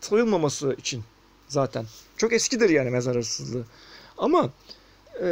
[0.00, 1.02] soyulmaması için
[1.48, 1.84] zaten.
[2.16, 3.64] Çok eskidir yani mezar hırsızlığı.
[4.18, 4.50] Ama
[5.22, 5.26] e,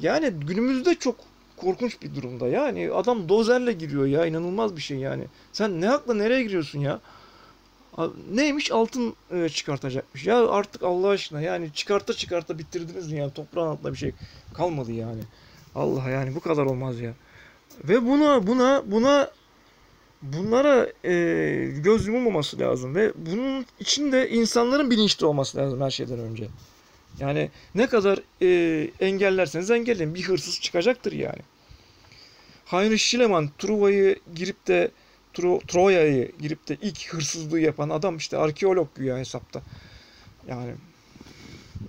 [0.00, 1.16] yani günümüzde çok
[1.58, 2.48] korkunç bir durumda.
[2.48, 5.24] Yani adam dozerle giriyor ya inanılmaz bir şey yani.
[5.52, 7.00] Sen ne hakla nereye giriyorsun ya?
[8.32, 10.26] Neymiş altın e, çıkartacakmış.
[10.26, 14.12] Ya artık Allah aşkına yani çıkarta çıkarta bitirdiniz mi yani toprağın altında bir şey
[14.54, 15.20] kalmadı yani.
[15.74, 17.14] Allah yani bu kadar olmaz ya.
[17.84, 19.30] Ve buna buna buna
[20.22, 21.14] bunlara e,
[21.84, 26.48] göz yumulmaması lazım ve bunun için de insanların bilinçli olması lazım her şeyden önce.
[27.20, 31.40] Yani ne kadar e, engellerseniz engelleyin bir hırsız çıkacaktır yani.
[32.64, 34.90] Heinrich Schliemann Truva'yı girip de
[35.34, 39.62] Tro- Troya'yı girip de ilk hırsızlığı yapan adam işte arkeolog güya hesapta.
[40.48, 40.72] Yani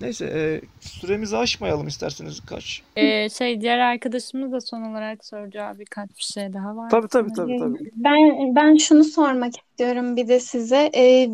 [0.00, 2.82] neyse e, süremizi aşmayalım isterseniz kaç.
[2.96, 6.90] Ee, şey diğer arkadaşımız da son olarak soracağı birkaç bir şey daha var.
[6.90, 7.90] Tabii tabii tabii tabii.
[7.94, 10.90] Ben ben şunu sormak istiyorum bir de size.
[10.96, 11.28] Ee,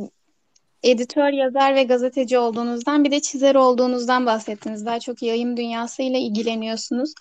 [0.82, 4.86] editör, yazar ve gazeteci olduğunuzdan bir de çizer olduğunuzdan bahsettiniz.
[4.86, 7.14] Daha çok yayın dünyasıyla ilgileniyorsunuz.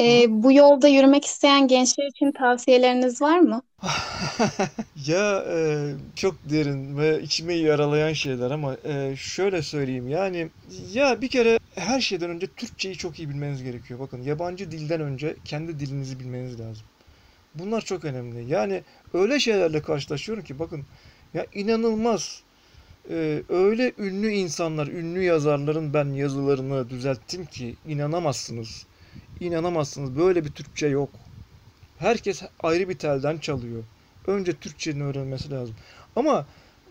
[0.00, 3.62] Ee, bu yolda yürümek isteyen gençler için tavsiyeleriniz var mı?
[5.06, 10.48] Ya e, çok derin ve içimi yaralayan şeyler ama e, şöyle söyleyeyim yani
[10.92, 14.00] ya bir kere her şeyden önce Türkçeyi çok iyi bilmeniz gerekiyor.
[14.00, 16.86] Bakın yabancı dilden önce kendi dilinizi bilmeniz lazım.
[17.54, 18.50] Bunlar çok önemli.
[18.52, 18.82] Yani
[19.14, 20.84] öyle şeylerle karşılaşıyorum ki bakın
[21.34, 22.42] ya inanılmaz
[23.10, 28.86] e, öyle ünlü insanlar, ünlü yazarların ben yazılarını düzelttim ki inanamazsınız.
[29.40, 30.16] İnanamazsınız.
[30.16, 31.10] Böyle bir Türkçe yok.
[31.98, 33.84] Herkes ayrı bir telden çalıyor.
[34.26, 35.76] Önce Türkçenin öğrenmesi lazım.
[36.16, 36.46] Ama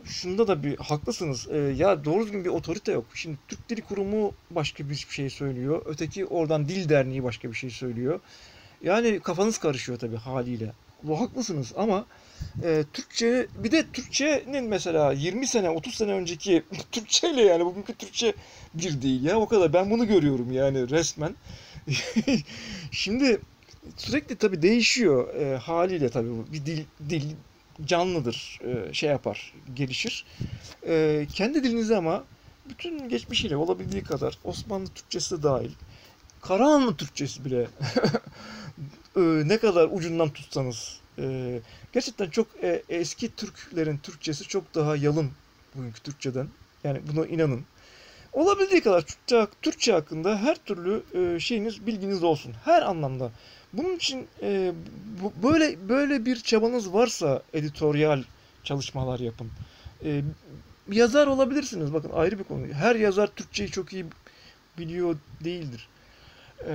[0.05, 1.47] şunda da bir haklısınız.
[1.51, 3.05] Ee, ya doğru düzgün bir otorite yok.
[3.13, 5.81] Şimdi Türk Dili Kurumu başka bir şey söylüyor.
[5.85, 8.19] Öteki oradan Dil Derneği başka bir şey söylüyor.
[8.81, 10.73] Yani kafanız karışıyor tabii haliyle.
[11.03, 12.05] Bu haklısınız ama
[12.63, 18.33] e, Türkçe bir de Türkçenin mesela 20 sene 30 sene önceki Türkçeyle yani bugünkü Türkçe
[18.73, 19.73] bir değil ya o kadar.
[19.73, 21.35] Ben bunu görüyorum yani resmen.
[22.91, 23.41] Şimdi
[23.97, 26.45] sürekli tabii değişiyor e, haliyle tabii bu.
[26.53, 27.23] Bir dil dil
[27.85, 30.25] canlıdır, e, şey yapar, gelişir.
[30.87, 32.23] E, kendi dilinizi ama
[32.69, 35.71] bütün geçmişiyle olabildiği kadar Osmanlı Türkçesi dahil,
[36.41, 37.61] Karahanlı Türkçesi bile
[39.17, 41.59] e, ne kadar ucundan tutsanız e,
[41.93, 45.31] gerçekten çok e, eski Türklerin Türkçesi çok daha yalın
[45.75, 46.47] bugünkü Türkçeden.
[46.83, 47.63] Yani buna inanın.
[48.33, 52.53] Olabildiği kadar Türkçe, Türkçe hakkında her türlü e, şeyiniz, bilginiz olsun.
[52.65, 53.31] Her anlamda.
[53.73, 54.71] Bunun için e,
[55.21, 58.23] bu, böyle böyle bir çabanız varsa editoryal
[58.63, 59.51] çalışmalar yapın.
[60.03, 60.21] E,
[60.91, 61.93] yazar olabilirsiniz.
[61.93, 62.67] Bakın ayrı bir konu.
[62.67, 64.05] Her yazar Türkçeyi çok iyi
[64.77, 65.87] biliyor değildir.
[66.67, 66.73] E,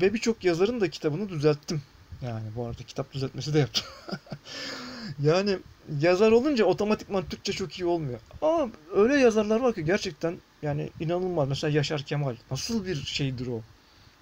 [0.00, 1.82] ve birçok yazarın da kitabını düzelttim.
[2.20, 3.84] Yani bu arada kitap düzeltmesi de yaptım.
[5.18, 5.58] yani
[5.88, 8.20] yazar olunca otomatikman Türkçe çok iyi olmuyor.
[8.40, 11.48] Ama öyle yazarlar var ki gerçekten yani inanılmaz.
[11.48, 13.64] Mesela Yaşar Kemal nasıl bir şeydir o?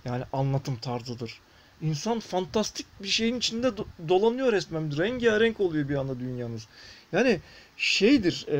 [0.05, 1.43] Yani anlatım tarzıdır.
[1.81, 4.99] İnsan fantastik bir şeyin içinde do- dolanıyor resmen.
[4.99, 6.69] Rengarenk oluyor bir anda dünyanız.
[7.13, 7.41] Yani
[7.77, 8.59] şeydir e,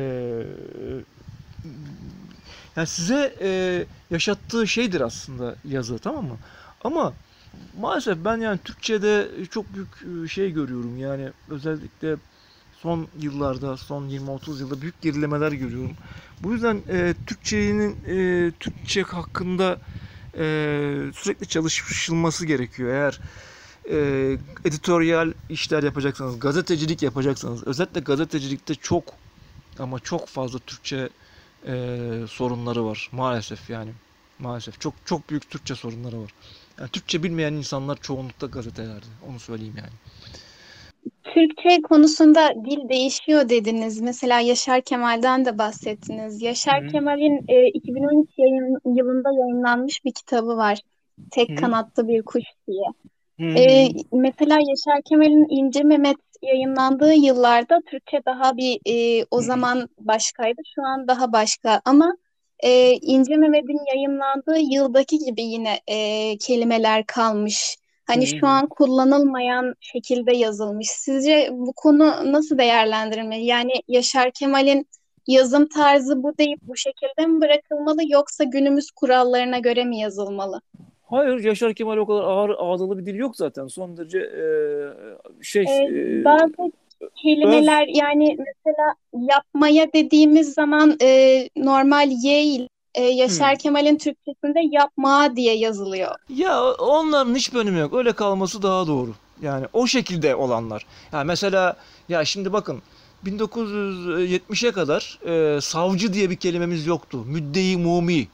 [2.75, 3.49] yani size e,
[4.09, 6.39] yaşattığı şeydir aslında yazı tamam mı?
[6.81, 7.15] Ama
[7.73, 10.97] maalesef ben yani Türkçe'de çok büyük e, şey görüyorum.
[10.97, 12.17] Yani özellikle
[12.71, 15.95] son yıllarda, son 20-30 yılda büyük gerilemeler görüyorum.
[16.43, 19.79] Bu yüzden e, Türkçenin e, Türkçe hakkında
[20.37, 20.43] e,
[21.15, 22.89] sürekli çalışılması gerekiyor.
[22.93, 23.19] Eğer
[23.91, 23.97] e,
[24.65, 29.03] editoryal işler yapacaksanız, gazetecilik yapacaksanız, özellikle gazetecilikte çok
[29.79, 31.09] ama çok fazla Türkçe
[31.67, 33.91] e, sorunları var maalesef yani.
[34.39, 36.31] Maalesef çok çok büyük Türkçe sorunları var.
[36.79, 39.05] Yani Türkçe bilmeyen insanlar çoğunlukta gazetelerde.
[39.29, 39.93] Onu söyleyeyim yani.
[41.23, 44.01] Türkçe konusunda dil değişiyor dediniz.
[44.01, 46.41] Mesela Yaşar Kemal'den de bahsettiniz.
[46.41, 46.87] Yaşar.
[46.87, 50.79] Kemal'in e, 2013 yayın, yılında yayınlanmış bir kitabı var.
[51.31, 51.55] Tek Hı.
[51.55, 52.85] kanatlı bir kuş diye.
[53.39, 60.61] E, mesela Yaşar Kemal'in İnce Mehmet yayınlandığı yıllarda Türkçe daha bir e, o zaman başkaydı.
[60.75, 61.81] Şu an daha başka.
[61.85, 62.15] Ama
[62.59, 67.77] e, İnce Mehmet'in yayınlandığı yıldaki gibi yine e, kelimeler kalmış.
[68.05, 70.87] Hani Hı şu an kullanılmayan şekilde yazılmış.
[70.87, 73.45] Sizce bu konu nasıl değerlendirilmeli?
[73.45, 74.87] Yani Yaşar Kemal'in
[75.27, 80.61] yazım tarzı bu deyip bu şekilde mi bırakılmalı yoksa günümüz kurallarına göre mi yazılmalı?
[81.09, 83.67] Hayır, Yaşar Kemal o kadar ağır ağdalı bir dil yok zaten.
[83.67, 84.43] Son derece e,
[85.41, 86.71] şey Ee, e, bazı
[87.23, 93.57] kelimeler yani mesela yapmaya dediğimiz zaman e, normal Y ile e, Yaşar Hmm.
[93.57, 96.15] Kemal'in Türkçesinde yapma diye yazılıyor.
[96.29, 97.93] Ya onların hiçbir önemi yok.
[97.93, 99.15] Öyle kalması daha doğru.
[99.41, 100.85] Yani o şekilde olanlar.
[101.11, 101.75] Yani mesela
[102.09, 102.81] ya şimdi bakın
[103.25, 107.17] 1970'e kadar e, savcı diye bir kelimemiz yoktu.
[107.25, 108.27] Müddei mumi.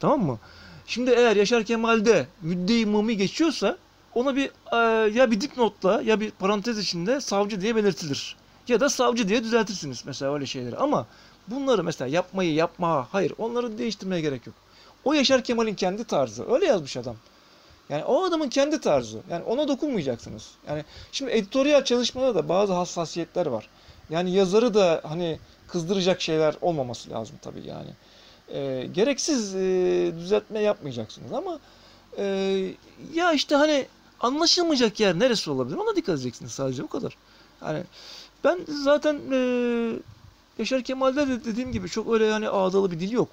[0.00, 0.38] Tamam mı?
[0.86, 3.78] Şimdi eğer Yaşar Kemal'de müddei mumi geçiyorsa
[4.14, 8.36] ona bir e, ya bir dipnotla ya bir parantez içinde savcı diye belirtilir.
[8.68, 10.76] Ya da savcı diye düzeltirsiniz mesela öyle şeyleri.
[10.76, 11.06] Ama
[11.48, 14.56] bunları mesela yapmayı yapma hayır onları değiştirmeye gerek yok.
[15.04, 16.52] O Yaşar Kemal'in kendi tarzı.
[16.52, 17.16] Öyle yazmış adam.
[17.88, 19.18] Yani o adamın kendi tarzı.
[19.30, 20.50] Yani ona dokunmayacaksınız.
[20.68, 23.68] Yani şimdi editoryal çalışmada da bazı hassasiyetler var.
[24.10, 25.38] Yani yazarı da hani
[25.68, 27.90] kızdıracak şeyler olmaması lazım tabii yani.
[28.52, 31.58] Ee, gereksiz e, düzeltme yapmayacaksınız ama
[32.18, 32.24] e,
[33.14, 33.86] ya işte hani
[34.24, 37.16] anlaşılmayacak yer neresi olabilir ona dikkat edeceksiniz sadece o kadar.
[37.62, 37.84] Yani
[38.44, 39.38] ben zaten e,
[40.58, 43.28] Yaşar Kemal'de de dediğim gibi çok öyle yani ağdalı bir dil yok.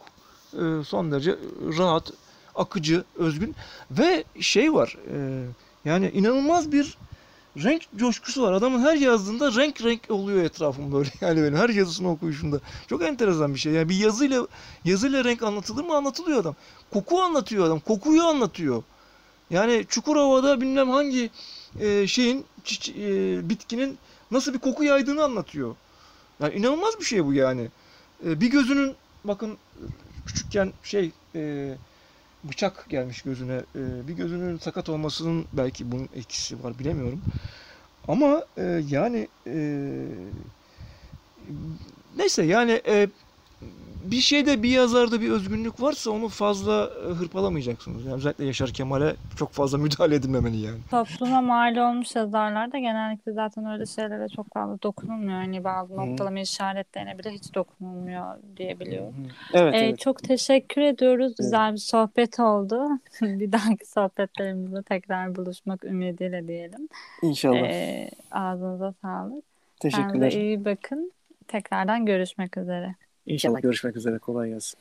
[0.54, 1.36] E, son derece
[1.78, 2.12] rahat,
[2.56, 3.56] akıcı, özgün
[3.92, 4.98] ve şey var.
[5.14, 5.46] e,
[5.86, 6.98] yani inanılmaz bir
[7.58, 8.54] renk coşkusu var.
[8.54, 11.10] Adamın her yazdığında renk renk oluyor etrafım böyle.
[11.22, 12.60] Yani benim her yazısını okuyuşunda.
[12.88, 13.74] Çok enteresan bir şey.
[13.74, 14.48] Yani bir yazıyla
[14.86, 15.96] yazıyla renk anlatılır mı?
[15.96, 16.56] Anlatılıyor adam.
[16.94, 17.80] Koku anlatıyor adam.
[17.80, 18.84] Kokuyu anlatıyor.
[19.52, 21.30] Yani Çukurova'da bilmem hangi
[21.80, 22.94] e, şeyin çiçe-
[23.40, 23.98] e, bitkinin
[24.32, 25.76] nasıl bir koku yaydığını anlatıyor.
[26.42, 27.72] Yani inanılmaz bir şey bu yani.
[28.26, 28.96] E, bir gözünün
[29.26, 29.58] bakın
[30.26, 31.72] küçükken şey e,
[32.44, 33.56] bıçak gelmiş gözüne.
[33.76, 37.24] E, bir gözünün sakat olmasının belki bunun etkisi var bilemiyorum.
[38.08, 39.54] Ama e, yani e,
[42.18, 43.08] neyse yani e,
[44.04, 48.06] bir şeyde bir yazarda bir özgünlük varsa onu fazla e, hırpalamayacaksınız.
[48.06, 50.78] Yani özellikle Yaşar Kemal'e çok fazla müdahale edilmemeli yani.
[50.92, 55.38] Topluma mal olmuş yazarlarda genellikle zaten öyle şeylere çok fazla dokunulmuyor.
[55.40, 59.16] Hani bazı noktalama işaretlerine bile hiç dokunulmuyor diyebiliyorum.
[59.54, 60.00] Evet Ee, evet.
[60.00, 61.34] çok teşekkür ediyoruz.
[61.40, 62.88] Güzel bir sohbet oldu.
[63.22, 66.90] Bir dahaki sohbetlerimizde tekrar buluşmak ümidiyle diyelim.
[67.22, 67.58] İnşallah.
[67.58, 69.44] Ee, ağzınıza sağlık.
[69.82, 70.32] Kendinize Teşekkürler.
[70.32, 71.12] iyi bakın.
[71.48, 72.96] Tekrardan görüşmek üzere.
[73.34, 74.20] İnşallah görüşmek üzere.
[74.20, 74.80] Kolay gelsin.